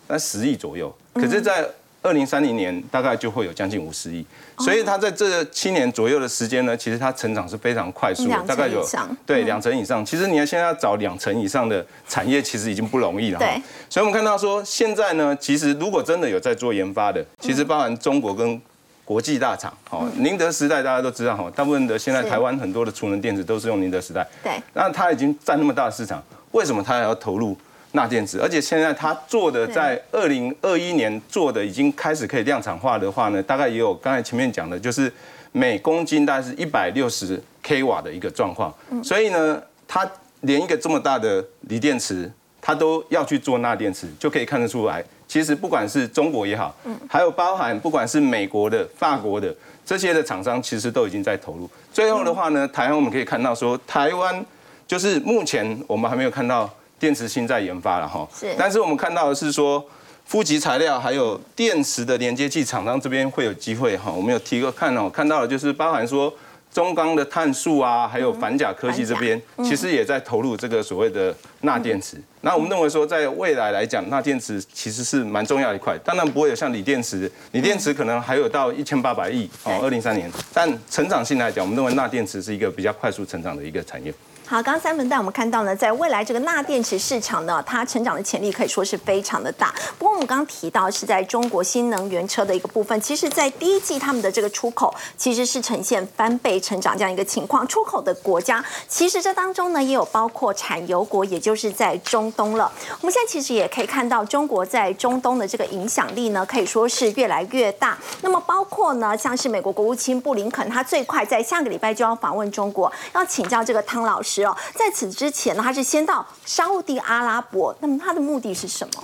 [0.08, 1.68] 那十亿左右，可是，在
[2.02, 4.26] 二零三零年大概就会有将近五十亿，
[4.60, 8.88] 所以它在这七年左右的时间呢，其实它成长是非常快速，大概有
[9.26, 10.04] 对两成以上。
[10.06, 13.40] 其实你要现在要找两成以上的产业，其实已经不容易了。
[13.40, 18.60] 对，所以我们看到说现在呢，其实如果真的有在做研发的，其实包含中国跟
[19.10, 24.24] 国际大厂，哦，宁德时代大家都知道哈，大部分的现在台湾很多的储能电子都是用宁德时代。
[24.44, 27.58] 对，那它已经占那么大的市场，为什么它还要投入？
[27.94, 35.12] 钠电池，而且现在它做的在二零二一年做的已经开始可以量产化的话呢，大概也有刚才前面讲的，就是
[35.54, 38.72] 每公斤大概是一百六十 k 瓦的一个状况。
[39.04, 40.08] 所以呢，它
[40.42, 46.76] 连一个这么大的锂电池，它都要去做钠电池，就可以看得出来，其实不管是中国也好，
[47.08, 51.70] 还有包含不管是美国的、法国的这些的厂商，其实都已经在投入。
[51.94, 54.46] 最后的话呢，台湾我们可以看到说，台湾
[54.86, 56.70] 就是目前我们还没有看到。
[57.00, 59.82] 电池芯在研发了哈，是，但是我们看到的是说，
[60.26, 66.30] 负极材料还有电池的连接器厂商这边会有机会哈，我们有提个看哦，看到的就是包含说
[66.72, 72.18] 中钢的碳素啊，还有反甲科技这边，其实也在投入这个所谓的钠电池。
[72.42, 84.14] 那我们认为说，在未来来讲，钠电池其实是蛮重要的一块，当然不会有像锂电池，锂电池可能还有到一千八百亿哦，二零三年，但成长性来讲，我们认为钠电池是一个比较快速成长的一个产业。
[84.50, 89.72] 好，刚三文带我们看到呢，在未来这个钠电池市场呢，它成长的潜力可以说是非常的大。
[90.00, 97.68] 不过我们刚刚提到是在中国新能源车的一个部分，其实在第一季他们的这个出口其实是呈现翻倍成长这样一个情况。
[97.68, 102.72] 出口的国家其实这当中呢也有包括产油国，也就是在中东了。
[103.02, 107.96] 我们现在其实也可以看到中国在中东的这个影响力呢，可以说是越来越大。
[108.24, 114.39] 那么包括呢，像是美国国务卿布林肯，他最快在下个礼拜就要访问中国，要请教这个汤老师。
[114.76, 119.04] 在此之前呢，他是先到沙地阿拉伯，那么他的目的是什么？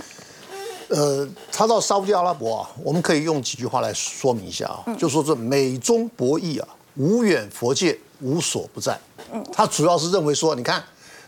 [0.88, 9.00] 呃，他到沙地阿拉伯啊，我们可以用几句话来说明一下啊，就说这美中博弈啊，无远佛界，无所不在。
[9.34, 10.84] 嗯，他主要是认为说，你看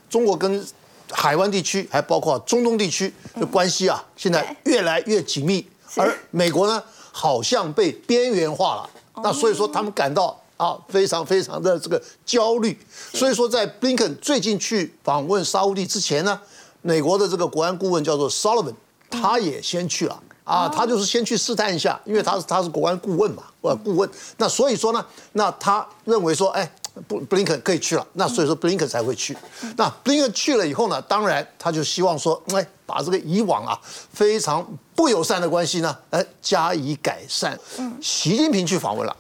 [0.10, 0.63] 中国跟
[1.12, 8.89] 海湾地区，还包括中东地区的关系啊，现在越来越紧密，而美国呢，好像被边缘化了。
[9.24, 10.39] 那所以说，他们感到。
[10.58, 12.78] 啊，非常非常的这个焦虑，
[13.13, 16.39] 所以说在布林肯最近去访问沙地之前呢，
[16.82, 18.74] 美国的这个国安顾问叫做 Sullivan，
[19.10, 20.22] 他也先去了。
[20.43, 26.72] 啊，他就是先去试探一下，因为他是他是国安顾问嘛，呃，顾问，那所以说呢，那他认为说，哎，
[27.06, 29.38] 布布林肯可以去了，那所以说布林肯才会去，
[29.76, 34.65] 那布林肯去了以后呢，当然他就希望说，哎，把这个以往啊非常
[34.96, 37.60] 不友善的关系呢，哎，加以改善。
[37.78, 39.13] 嗯，习近平去访问了。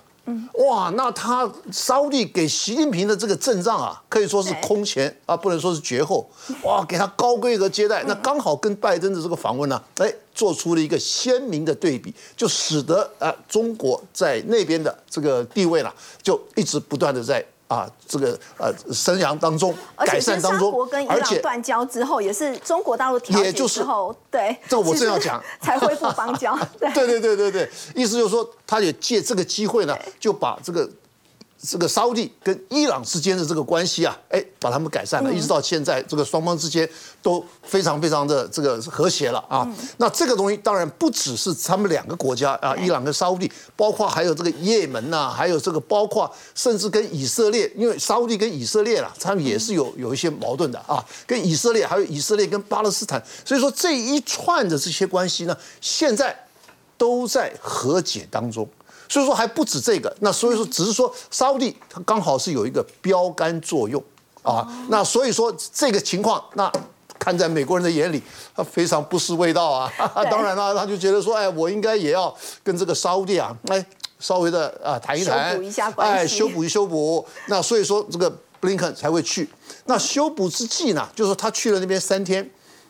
[0.53, 6.29] 哇，那他稍地给习近平的这个阵仗啊，可以说是空前啊，不能说是绝后。
[6.63, 17.45] 哇，给他高规格接待，那刚好跟拜登的这个访问呢，哎，做出了一个鲜明的对比，就使得啊，中国在那边的这个地位呢，就一直不断的在。
[17.67, 20.73] 啊，这个呃，生阳当中，改善当中，
[21.09, 26.57] 而且断交之后，也是中国大陆调解之后，对，这个我正要讲， 才恢复邦交。
[26.79, 30.89] 对对对对对，意思就是说，他也借这个机会呢，就把这个。
[31.67, 36.89] 这个沙地跟伊朗之间的这个关系啊，哎，把他们改善了，一直到现在，这个双方之间
[37.21, 39.67] 都非常非常的这个和谐了啊。
[39.97, 56.33] 那这个东西当然不只是他们两个国家啊，伊朗跟沙地，包括还有这个也门呐，还有这个包括甚至跟以色列，因为沙地跟以色列啊，他们也是有有一些矛盾的啊，跟以色列还有以色列跟巴勒斯坦，所以说这一串的这些关系呢，现在
[56.97, 58.65] 都在和解当中。
[59.09, 64.03] 所以说还不止这个，那所以说只是说沙地它刚好是有一个标杆作用
[64.43, 66.71] 啊，那所以说这个情况，那
[67.19, 68.21] 看在美国人的眼里，
[68.55, 69.91] 他非常不失味道啊。
[70.31, 73.85] 当然了，他就觉得说，哎，我应该也要跟这个沙地啊，哎，
[74.19, 77.25] 稍微的啊谈一谈，修补一下关系，哎，修补一修补。
[77.47, 79.49] 那所以说这个布林肯才会去。
[79.85, 82.49] 那修补之际呢，就是说他去了那边三天，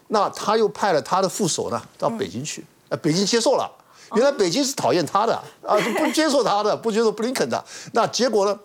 [0.10, 3.72] 那他又派了他的副手呢到北京去，呃，北京接受了。
[4.16, 5.34] 原来北京是讨厌他的
[5.66, 7.64] 啊，是不接受他的，不接受布林肯的。
[7.94, 8.60] 那结果呢？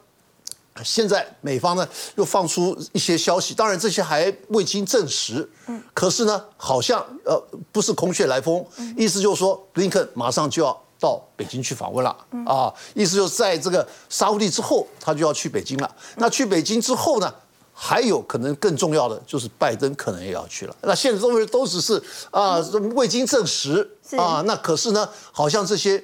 [0.83, 5.46] 现在美方呢又放出一些消息，当然这些还未经证实。
[5.66, 7.38] 嗯，可是呢，好像呃
[7.70, 8.64] 不是空穴来风，
[8.96, 15.95] 意思就是说，布林肯马上就要到北京去访问了嗯啊，意思就是在这个沙乌地之后，他就要去北京了。
[16.16, 17.30] 那去北京之后呢，
[17.73, 20.77] 还有可能更重要的就是拜登可能也要去了。
[20.83, 22.59] 那现在都是都只是啊
[22.95, 26.03] 未经证实啊，那可是呢，好像这些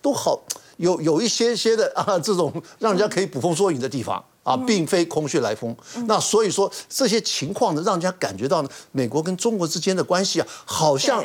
[0.00, 0.42] 都好。
[0.78, 5.72] 有有一些些的啊，这种让人家可以捕风捉影的地方啊，并非空穴来风。
[6.08, 11.24] 那所以说这些情况呢，让人家感觉到呢，美国跟中国之间的关系啊，好像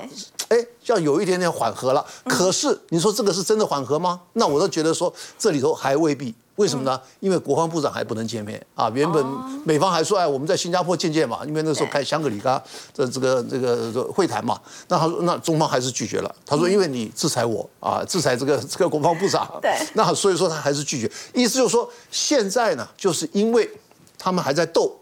[0.49, 2.05] 哎，要有一点点缓和了。
[2.25, 4.21] 可是你说这个是真的缓和吗？
[4.33, 6.35] 那我都觉得说这里头还未必。
[6.59, 6.99] 为什么呢？
[7.21, 8.91] 因为国防部长还不能见面啊。
[8.93, 9.25] 原本
[9.63, 12.61] 美方还说，哎，我们在新加坡见见嘛，因为那时候开香格里拉
[12.93, 14.59] 的这个这个会谈嘛。
[14.89, 16.35] 那他说，那中方还是拒绝了。
[16.45, 19.49] 他说，因为你制裁我啊，制裁这个 这个国防部长。
[19.63, 19.73] 对。
[19.93, 21.09] 那所以说他还是拒绝。
[21.33, 23.69] 意思就是说，现在呢，就是因为
[24.17, 24.93] 他们还在斗，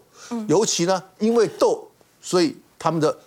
[0.46, 1.84] 尤其呢，因为斗，
[2.22, 3.18] 所以他们的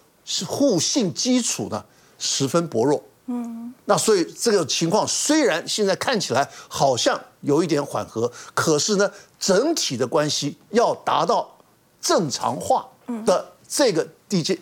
[0.47, 1.84] 互信基础呢
[2.17, 3.03] 十分薄弱。
[3.32, 3.73] 嗯。
[3.86, 7.19] 那所以这个情况虽然现在看起来好像。
[7.43, 11.49] 有一点缓和，可是呢，整体的关系要达到
[11.99, 12.88] 正常化
[13.25, 14.55] 的这个地界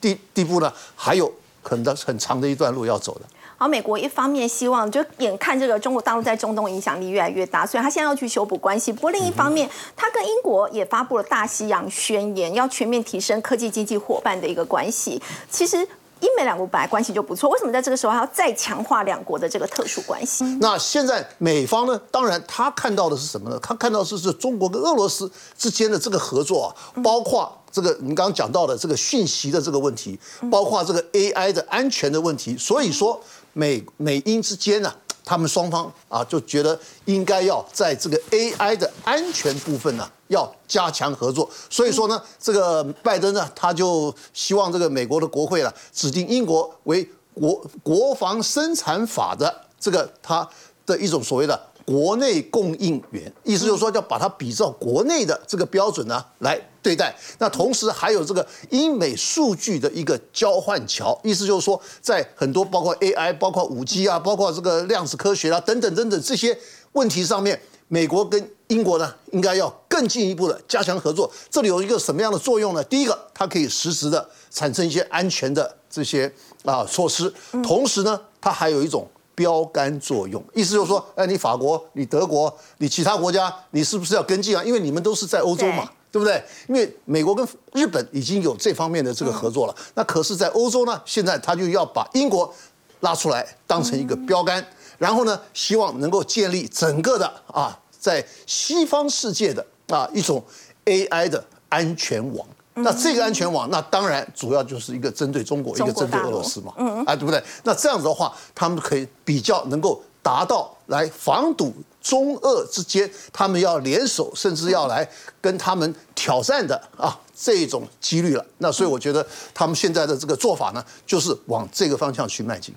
[0.00, 3.26] 地地步呢，还有很的很长的一段路要走的。
[3.56, 8.92] 好，美国一方面希望就眼看这个中国大陆在中东影响力越来越大，所以他现在要去修补关系。
[8.92, 15.22] 不过另一方面，他跟英国也发布了大西洋宣言，要全面提升科技经济伙伴的一个关系。
[15.48, 15.86] 其实。
[16.24, 20.42] 英美两国本来关系就不错，为什么在这个时候还要再强化两国的这个特殊关系？
[20.58, 22.00] 那现在美方呢？
[22.10, 23.58] 当然，他看到的是什么呢？
[23.62, 30.18] 他看到是是中国跟俄罗斯之间的这个合作啊，包括这个你刚刚讲到的这个讯息的这个问题，
[30.50, 32.56] 包括这个 AI 的安全的问题。
[32.56, 33.20] 所以说，
[33.52, 34.90] 美美英之间呢？
[35.24, 50.48] 他们双方啊就觉得应该要在这个 AI 的安全部分呢要加强合作，所以说呢，这个拜登呢他就希望这个美国的国会呢指定英国为国国防生产法的这个他
[50.84, 51.60] 的一种所谓的。
[51.84, 57.14] 国内供应源，意思就是说要把它比照国内的这个标准呢来对待。
[57.38, 66.58] 那同时还有这个英美数据的一个交换桥，意思就是说，在很多包括 AI、包括五 G 啊、包括这个量子科学啊等等等等这些
[66.92, 71.30] 问题上面，美国跟英国呢应该要更进一步的加强合作。
[71.50, 72.82] 这里有一个什么样的作用呢？
[72.84, 76.32] 第一个，它可以实时的产生一些安全的这些
[76.64, 77.30] 啊措施，
[77.62, 79.06] 同时呢，它还有一种。
[79.34, 84.62] 标杆作用，意思就是说，哎，你法国、你德国、你其他国家，你是不是要跟进啊？
[84.62, 86.42] 因为你们都是在欧洲嘛，对不对？
[86.68, 92.52] 因为美国跟日本已经有这方面的这个合作了，那可是，在欧洲呢，现在他就要把英国
[93.00, 94.64] 拉出来当成一个标杆，
[94.98, 100.42] 然后呢，希望能够建立整个的啊，在西方世界的啊一种
[100.84, 102.46] AI 的安全网。
[102.74, 106.72] 那这个安全网，那当然主要就是一个针对中国，一个针对俄罗斯嘛，
[107.06, 107.42] 啊，对不对？
[107.62, 111.72] 那这样子的话，他们可以比较能够达到来防堵
[112.02, 115.08] 中俄之间，他们要联手，甚至要来
[115.40, 118.44] 跟他们挑战的啊这种几率了。
[118.58, 122.74] 那所以我觉得他们现在的这个做法呢，就是往这个方向去迈进。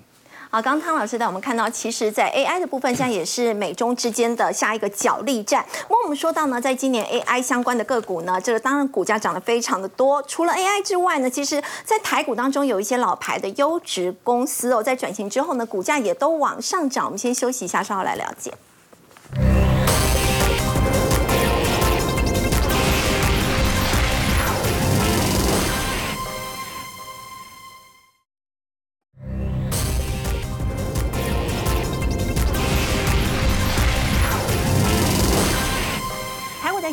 [0.50, 5.62] 好，刚刚汤老师带我们看到，其实，在 AI 的部分，现在也是美中之间的下一个角力战。
[5.90, 10.22] 那，我们说到呢，在今年 AI 相关的个股呢，这个当然股价涨得非常的多。
[10.22, 17.04] 除了 AI 之外呢，其实在台股当中有一些老牌的优质公司哦，在转型之后呢，股价也都往上涨。
[17.04, 18.54] 我们先休息一下，稍后来了解。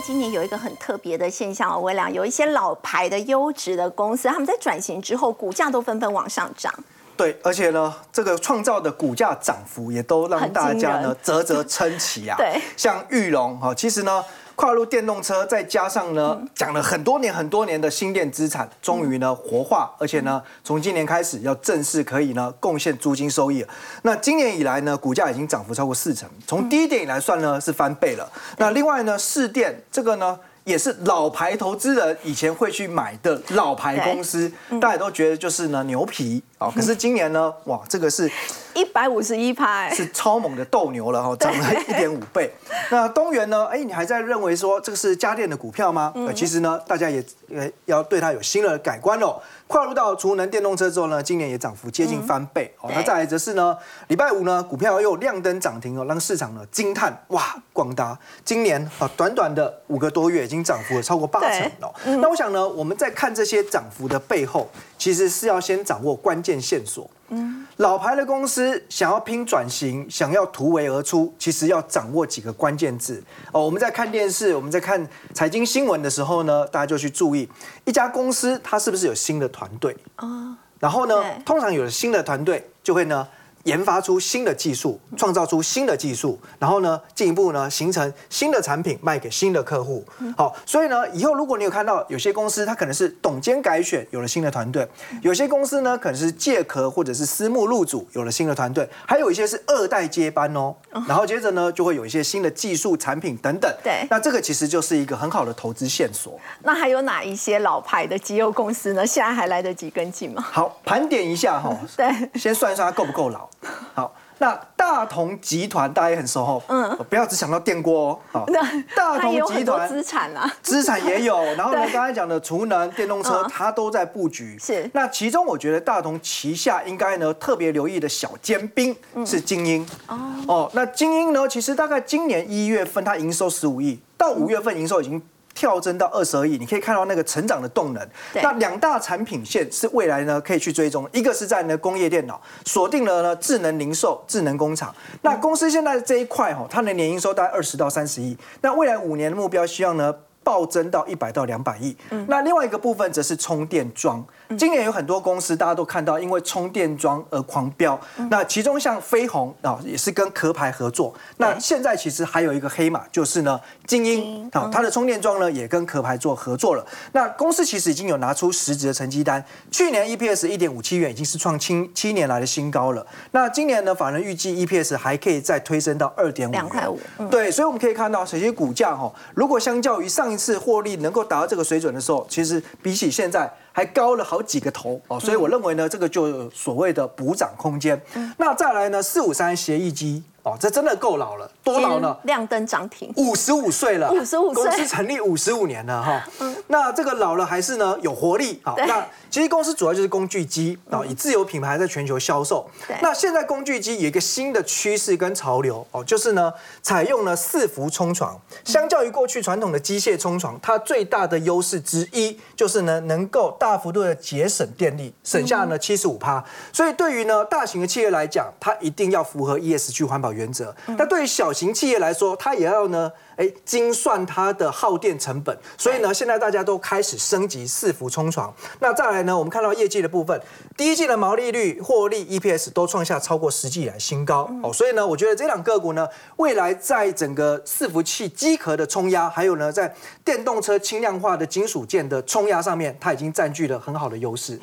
[0.02, 6.74] 今年有一个很特别的现象哦，微良有一些老牌的优质的公司，他们在转型之后，股价都纷纷往上涨。
[7.18, 12.36] 对，而且呢，这个创造的股价涨幅也都让大家呢啧啧称奇啊。
[12.40, 14.24] 对，像玉龙哈，其实呢。
[14.56, 23.66] 跨入电动车，再加上呢，讲了很多年、很多年的新电资产，终于呢活化，而且呢，从今年开始要正式可以呢贡献租金收益。
[24.04, 28.32] 那今年以来呢，股价已经涨幅超过四成，从低点以来算呢是翻倍了。
[28.58, 34.52] 那另外呢，市电这个呢也是老牌投资人以前会去买的老牌公司，
[34.82, 36.70] 大家都觉得就是呢牛皮啊。
[36.76, 38.30] 可是今年呢， 哇，这个是
[38.74, 42.52] 一百五十一趴，是超猛的斗牛了哈，涨了一点五倍。
[42.90, 43.66] 那东元呢？
[43.68, 46.12] 哎，你还在认为说这个是家电的股票吗？
[46.16, 49.40] 呃，其实呢，大家也呃要对它有新的改观哦。
[49.68, 52.90] 跨入到储能电动车之后呢，今年也涨幅接近翻倍哦。
[52.94, 53.76] 那再来则是呢，
[54.08, 61.94] 礼拜五呢，股票又亮灯涨停哦，让市场呢惊叹哇，广达今年啊短短的五个多月已经涨幅了超过八成哦。
[62.22, 67.10] 那我想呢，我们在看这些涨幅的背后，其实是要先掌握关键线索。
[67.30, 73.64] 嗯，老牌的公司想要拼转型，想要突围而出，其实要掌握几个关键字哦。
[73.64, 77.50] 我们在看电视，我们在看财经新闻的时候呢，大家就去注意
[77.86, 80.58] 一家公司它是不是有新的团队啊。
[80.80, 83.28] 然后呢，通常有了新的团队，就会呢。
[83.66, 90.06] 研发出新的技术，创造出新的技术，然后呢，进一步呢，形成新的产品卖给新的客户。
[90.38, 94.86] 好，所以呢，以后如果你有看到有些公司，它可能是董监改选，有了新的团队；
[95.22, 100.76] 有些公司呢，可能是借壳或者是私募入主，有了新的团队；还有一些是二代接班哦。
[101.08, 103.74] 然后接着呢，就会有一些新的技术产品等等。
[103.84, 106.40] 对，那这个其实就是一个很好的投资线索。
[106.62, 109.06] 那还有哪一些老牌的机油公司呢？
[109.06, 110.46] 现在还来得及跟进吗？
[110.52, 111.76] 好，盘点一下哈。
[111.98, 113.50] 对，先算一算它够不够老。
[113.94, 118.20] 好，那大同集团大家也很熟哈，嗯，不要只想到电锅哦。
[118.32, 118.46] 好，
[118.96, 121.42] 大同集团资产啊，资产也有。
[121.56, 124.58] 然后呢，刚才讲的储能、电动车，它都在布局。
[124.60, 124.90] 是。
[124.94, 128.96] 那其中我觉得大同旗下应该呢特别留意的小尖兵
[129.26, 129.88] 是精英。
[130.08, 130.18] 哦。
[130.48, 135.22] 哦，那精英呢，其实大概今年一月份它营收十五亿，到五月份营收已经。
[135.56, 138.08] 跳增到二十二亿，你可以看到那个成长的动能。
[138.34, 144.94] 那两大产品线是未来呢可以去追踪，一个是在呢工业电脑锁定了呢智能零售、智能工厂。
[145.22, 148.38] 那公司现在这一块哈，它的年营收大概二十到三十亿。
[148.62, 151.96] 那未来五年的目标，希望呢暴增到一百到两百亿。
[152.28, 154.24] 那另外一个部分则是充电桩。
[154.58, 158.00] 今年有很多公司，大家都看到因为充电桩而狂飙。
[158.30, 161.14] 那其中像飞鸿啊，也是跟壳牌合作。
[161.38, 166.86] 那现在其实还有一个黑马，就是呢，精英啊，它的充电桩呢也跟壳牌做合作了。
[167.14, 173.06] 那公司其实已经有拿出实质的成绩单，去年 EPS 一点五七元已经是创七七年来的新高了。
[173.32, 177.00] 那今年呢，法人预计 EPS 还可以再推升到二点五两块五。
[177.30, 183.52] 对，所以我们可以看到，首先股价哈，如果相较于上一次获利能够达到这个水准的时候，其实比起现在。
[183.76, 188.02] 还高了好几个头哦，所以我认为呢，这个就所谓的补涨空间。
[188.38, 190.24] 那再来呢，四五三协议机。
[190.46, 192.16] 哦，这真的够老了，多老呢？
[192.22, 196.24] 亮灯涨停，五十五岁了，五十五岁，公司成立五十五年了哈。
[196.68, 202.70] 那这个老了还是呢有活力哦，那其实公司主要就是工具机啊，以自有品牌在全球销售。
[203.02, 208.40] 那现在工具机有一个新的趋势跟潮流哦，就是呢采用了四伏冲床。
[208.64, 216.46] 相较于过去传统的机械冲床，它最大的优势之一就是呢能够大幅度的节省电力，省下呢七十五趴。
[216.72, 220.35] 所以对于呢大型的企业来讲，它一定要符合 ESG 环保。
[220.36, 225.58] 原则，那对于小型企业来说，它也要呢，哎，精算它的耗电成本。
[225.78, 228.54] 所以呢，现在大家都开始升级四伏冲床。
[228.80, 230.40] 那再来呢，我们看到业绩的部分，
[230.76, 234.50] 第一季的毛利率、获利、EPS 都创下超过十季以来新高。
[234.62, 244.60] 哦，所以呢，我觉得这两个股呢，未来在整个伺服器机壳的冲压，还有呢，在电动车轻量化的金属件的冲压上面，它已经占据了很好的优势。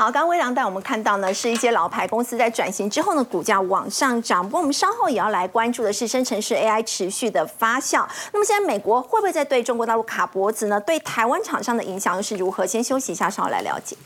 [0.00, 4.44] 好，刚刚微良带我们看到呢，是一些老牌公司在转型之后呢，股价往上涨。
[4.44, 8.06] 不过我们稍后也要来关注的是生成式 AI 持续的发酵。
[8.32, 10.78] 那么现在美国会不会在对中国大陆卡脖子呢？
[10.78, 12.64] 对台湾厂商的影响又是如何？
[12.64, 13.96] 先休息一下，稍后来了解。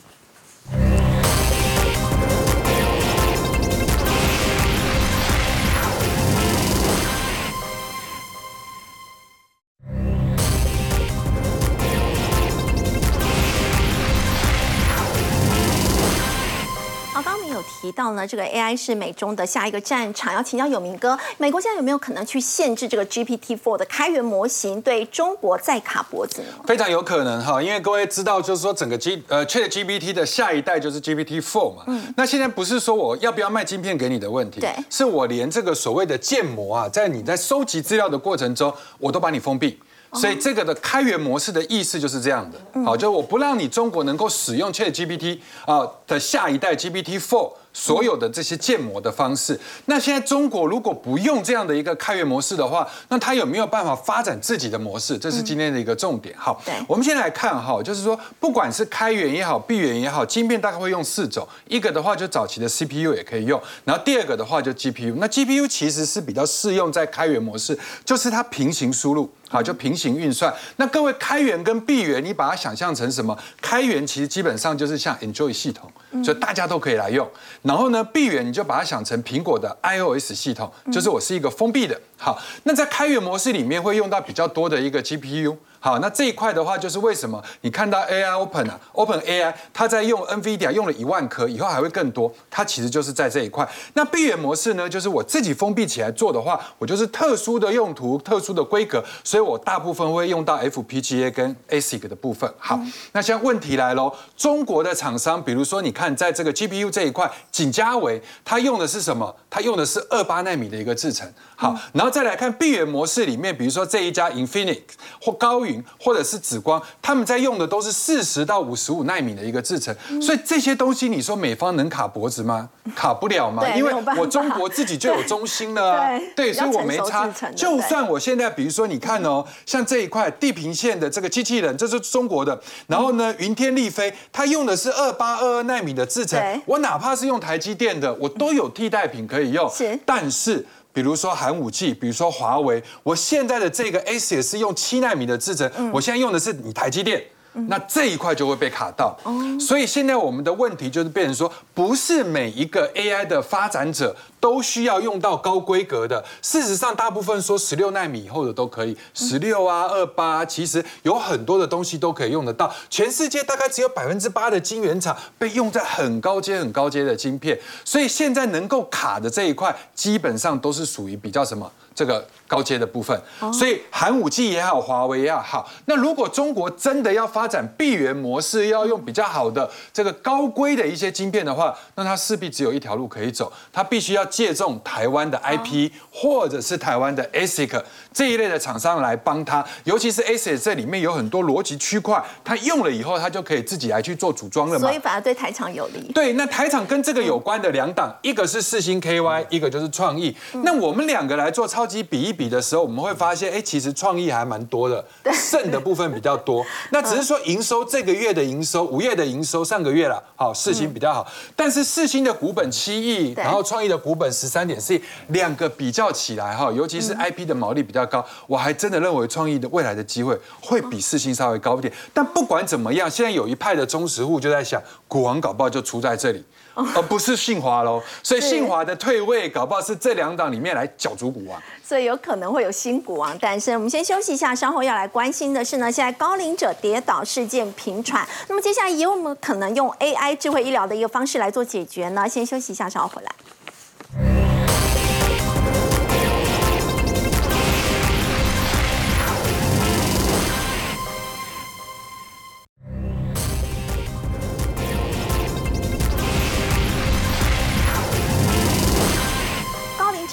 [17.83, 26.47] 提到呢，这个 AI 是美中的下一个战场，要请教有明哥，美国现在有没有可能去限制这个 GPT-4 的开源模型对中国再卡脖子呢？
[26.65, 39.77] 非常有可能哈，因为各位知道，就是说整个 G 呃 ChatGPT 的下一代就是 GPT-4 嘛，嗯，那现在不是说我要不要卖晶片给你的问题，对，是我连这个所谓的建模啊，在你在收集资料的过程中，我都把你封闭。
[40.15, 49.59] 所以这个的开源模式的意思就是这样的，好，就是我不让你中国能够使用 ChatGPT 啊的下一代 GPT-4 所有的这些建模的方式。
[49.87, 55.17] 那现在中国如果不用这样的一个开源模式的话，那它有没有办法发展自己的模式？
[55.17, 56.33] 这是今天的一个重点。
[56.37, 65.15] 好，我们先来看哈，就是说不管是开源也好，闭源也好，晶片大概会用四种，一个的话就早期的 CPU 也可以用，然后第二个的话就 GPU。
[65.17, 69.29] 那 GPU 其实是比较适用在开源模式，就是它平行输入。
[69.49, 70.51] 好，就平行运算。
[70.77, 73.37] 那各位开源跟闭源，你把它想象成什么？
[73.61, 75.91] 开源其实基本上就是像 Enjoy 系统，
[76.21, 77.25] 所以大家都可以来用。
[77.61, 81.97] 然后呢，闭源你就把它想成苹果的 iOS 系统，就是我是一个封闭的。
[82.17, 85.55] 好，那在开源模式里面会用到比较多的一个 GPU。
[85.83, 93.67] 好，那这一块的话，就是为什么你看到 AI Open 啊，Open AI 它在用 NVIDIA 用了一万颗，以后还会更多，它其实就是在这一块。
[93.95, 102.49] 那闭源模式呢，就是我自己封闭起来做的话，我就是特殊的用途、特殊的规格，所以我大部分会用到 FPGA 跟 ASIC 的部分。
[102.57, 102.79] 好，
[103.11, 109.35] 那现在问题来喽，中国的厂商，比如说你看在这个 GPU 这一块，景嘉伟它用的是什么？
[109.49, 111.29] 它用的是二八纳米的一个制程。
[111.57, 114.79] 好，然后再来看闭源模式里面，比如说这一家 Infinix
[115.21, 122.69] 或高云或者是紫光，他们在用的都是四十到五十五纳米的一个制程，所以这些东西你说美方能卡脖子吗？
[122.95, 127.27] 卡不了嘛，因为我中国自己就有中心了啊， 对，所以我没差。
[127.55, 139.71] 就算我现在比如说你看哦，像这一块地平线的这个机器人，这是中国的，然后呢云天立飞，它用的是二八二二纳米的制程，我哪怕是用台积电的，我都有替代品可以用，
[140.05, 140.65] 但是。
[140.93, 147.21] 比如说寒武纪，比如说华为，我现在的这个 A 也是用七纳米的制程，我现在用的是你台积电。
[147.67, 149.17] 那这一块就会被卡到，
[149.59, 156.23] 所以现在我们的问题就是变成说，不是每一个 AI 的发展者都需要用到高规格的。
[156.41, 162.73] 事实上，大部分说十六纳米以后的都可以，十六啊、二八，其实有很多的东西都可以用得到。
[162.89, 171.71] 全世界大概只有百分之八的晶圆厂被用在很高阶、很高阶的晶片，所以现在能够卡的这一块，基本上都是属于比较什么？
[171.95, 173.19] 这个高阶的部分，
[173.51, 187.81] 所以寒武纪也好，华为也好，那如果中国真的要发展闭源模式，要用比较好的这个高规的一些晶片的话，那它势必只有一条路可以走，它必须要借重台湾的 IP 或者是台湾的 ASIC
[188.13, 196.11] 这一类的厂商来帮他，尤其是 ASIC 这里面有很多逻辑区块，它用了以后，它就可以自己来去做组装了嘛，所以反而对台厂有利。
[196.13, 201.63] 对，那台厂跟这个有关的两档，一个是四星 KY，一个就是创意，那我们两个来做。
[201.65, 206.65] 超级比一比的时候，我们会发现，哎，其实创意还蛮多的，剩的部分比较多。
[206.91, 211.25] 那只是说营收这个月的营收，五月的营收，上个月了，好，四星比较好。
[211.55, 221.93] 但是四星的股本七亿，然后创意的股本十三点四亿，两个比较起来哈，尤其是 IP 的毛利比较高，我还真的认为创意的未来的机会会比四星稍微高一点。
[222.13, 226.43] 但不管怎么样，现在有一派的忠实户就在想，股王搞不好就出在这里。
[226.75, 233.75] 而不是信华喽， 所以信华的退位搞不好是这两党里面来角逐股王，所以有可能会有新股王诞生。
[233.75, 242.27] 我们先休息一下，稍后要来关心的是呢，现在高龄者跌倒事件频传，那么接下来有没有可能用 AI 智慧医疗的一个方式来做解决呢？
[242.27, 243.31] 先休息一下，稍后回来。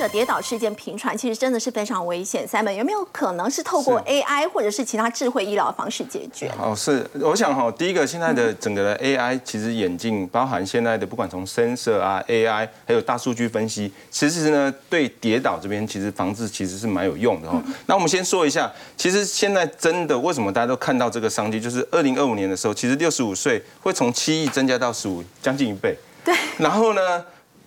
[0.00, 2.48] 者跌倒事件频传，其实真的是非常危险。
[2.48, 6.50] 三本有没有可能是透过 AI 或者是其他智慧医疗的方式解决？
[6.58, 17.62] 哦，是，我想哈，第一个现在的整个的 AI 其实眼镜包含现在的不管从深色啊 AI 还有大数据分析，其实呢对跌倒这边其实防治其实是蛮有用的哦。
[17.84, 25.94] 那我们先说一下，其实现在真的为什么大家都看到这个商机，就是二零二五年的时候，其实六十五岁会从七亿增加到十五，将近一倍。
[26.24, 27.22] 对，然后呢？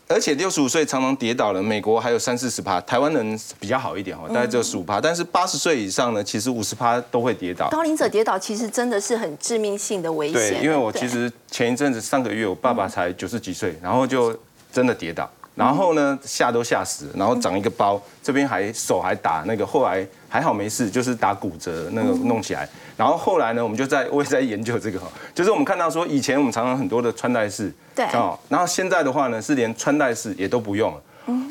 [0.08, 5.00] 而且六十五岁常常跌倒了，美国还有三四十趴，台湾人比较好一点哦，大概只有十五趴。
[5.02, 7.70] 但是八十岁以上呢，其实五十趴都会跌倒。
[7.70, 10.54] 高龄者跌倒其实真的是很致命性的危险。
[10.54, 14.38] 对，因为我其实前一阵子上个月，我爸爸才九十几岁，然后就
[14.72, 22.68] 真的跌倒，然后呢吓都吓死，然后长一个包，这边还手还打那个，后来还好没事，就是打骨折那个弄起来。
[22.98, 28.06] 然后后来呢，我们就在 我也在研究这个哈，就是我们看到说以前我们常常很多的穿戴式，对。
[28.14, 31.02] 哦，然后现在的话呢是连穿戴式也都不用了，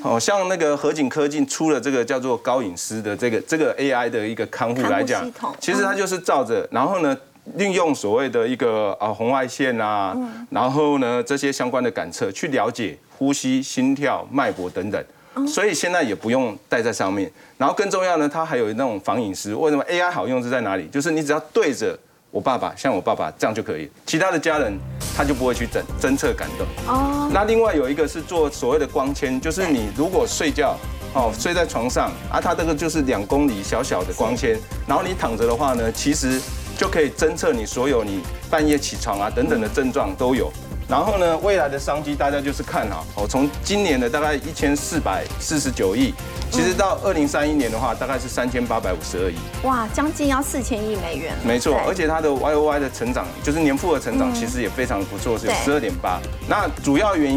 [0.03, 5.31] 哦，像那个合景科技出了这个叫做高隐私的这个这个 AI 的一个看护来讲，
[5.61, 7.17] 其实它就是照着，然后呢
[7.57, 10.17] 运用所谓的一个啊红外线啊，
[10.51, 15.05] 然后呢这些相关的感测去了解呼吸、心跳、脉搏等等。
[15.49, 19.55] 所以现在也不用戴在上面，然后更重要呢，它还有那种防隐私。
[19.55, 20.87] 为什么 AI 好用是在哪里？
[20.89, 21.99] 就是你只要对着
[22.31, 24.79] 我爸爸，像我爸爸这样就可以，其他的家人
[25.17, 26.67] 他就不会去侦侦测感动。
[26.87, 27.31] 哦。
[27.33, 30.77] 那另外有一个是做所谓的光纤，就是你如果睡觉
[31.15, 36.39] 哦睡在床上啊，它这个就是两公里小小的光纤，然后你躺着的话呢，其实
[36.77, 38.21] 就可以侦测你所有你
[38.51, 40.53] 半夜起床啊等等的症状都有。
[40.89, 43.27] 然后呢，未来的商机大家就是看好哦。
[43.27, 46.13] 从今年的大概一千四百四十九亿，
[46.51, 49.37] 其实到二零三一年的话，大概是三千八百五十二亿。
[49.63, 51.35] 哇，将近要四千亿美元。
[51.47, 56.21] 没错，而且它的 Y O Y 的成长，就是年复合成长，其实也非常不错，是十二点八。
[56.47, 57.31] 那主要原因。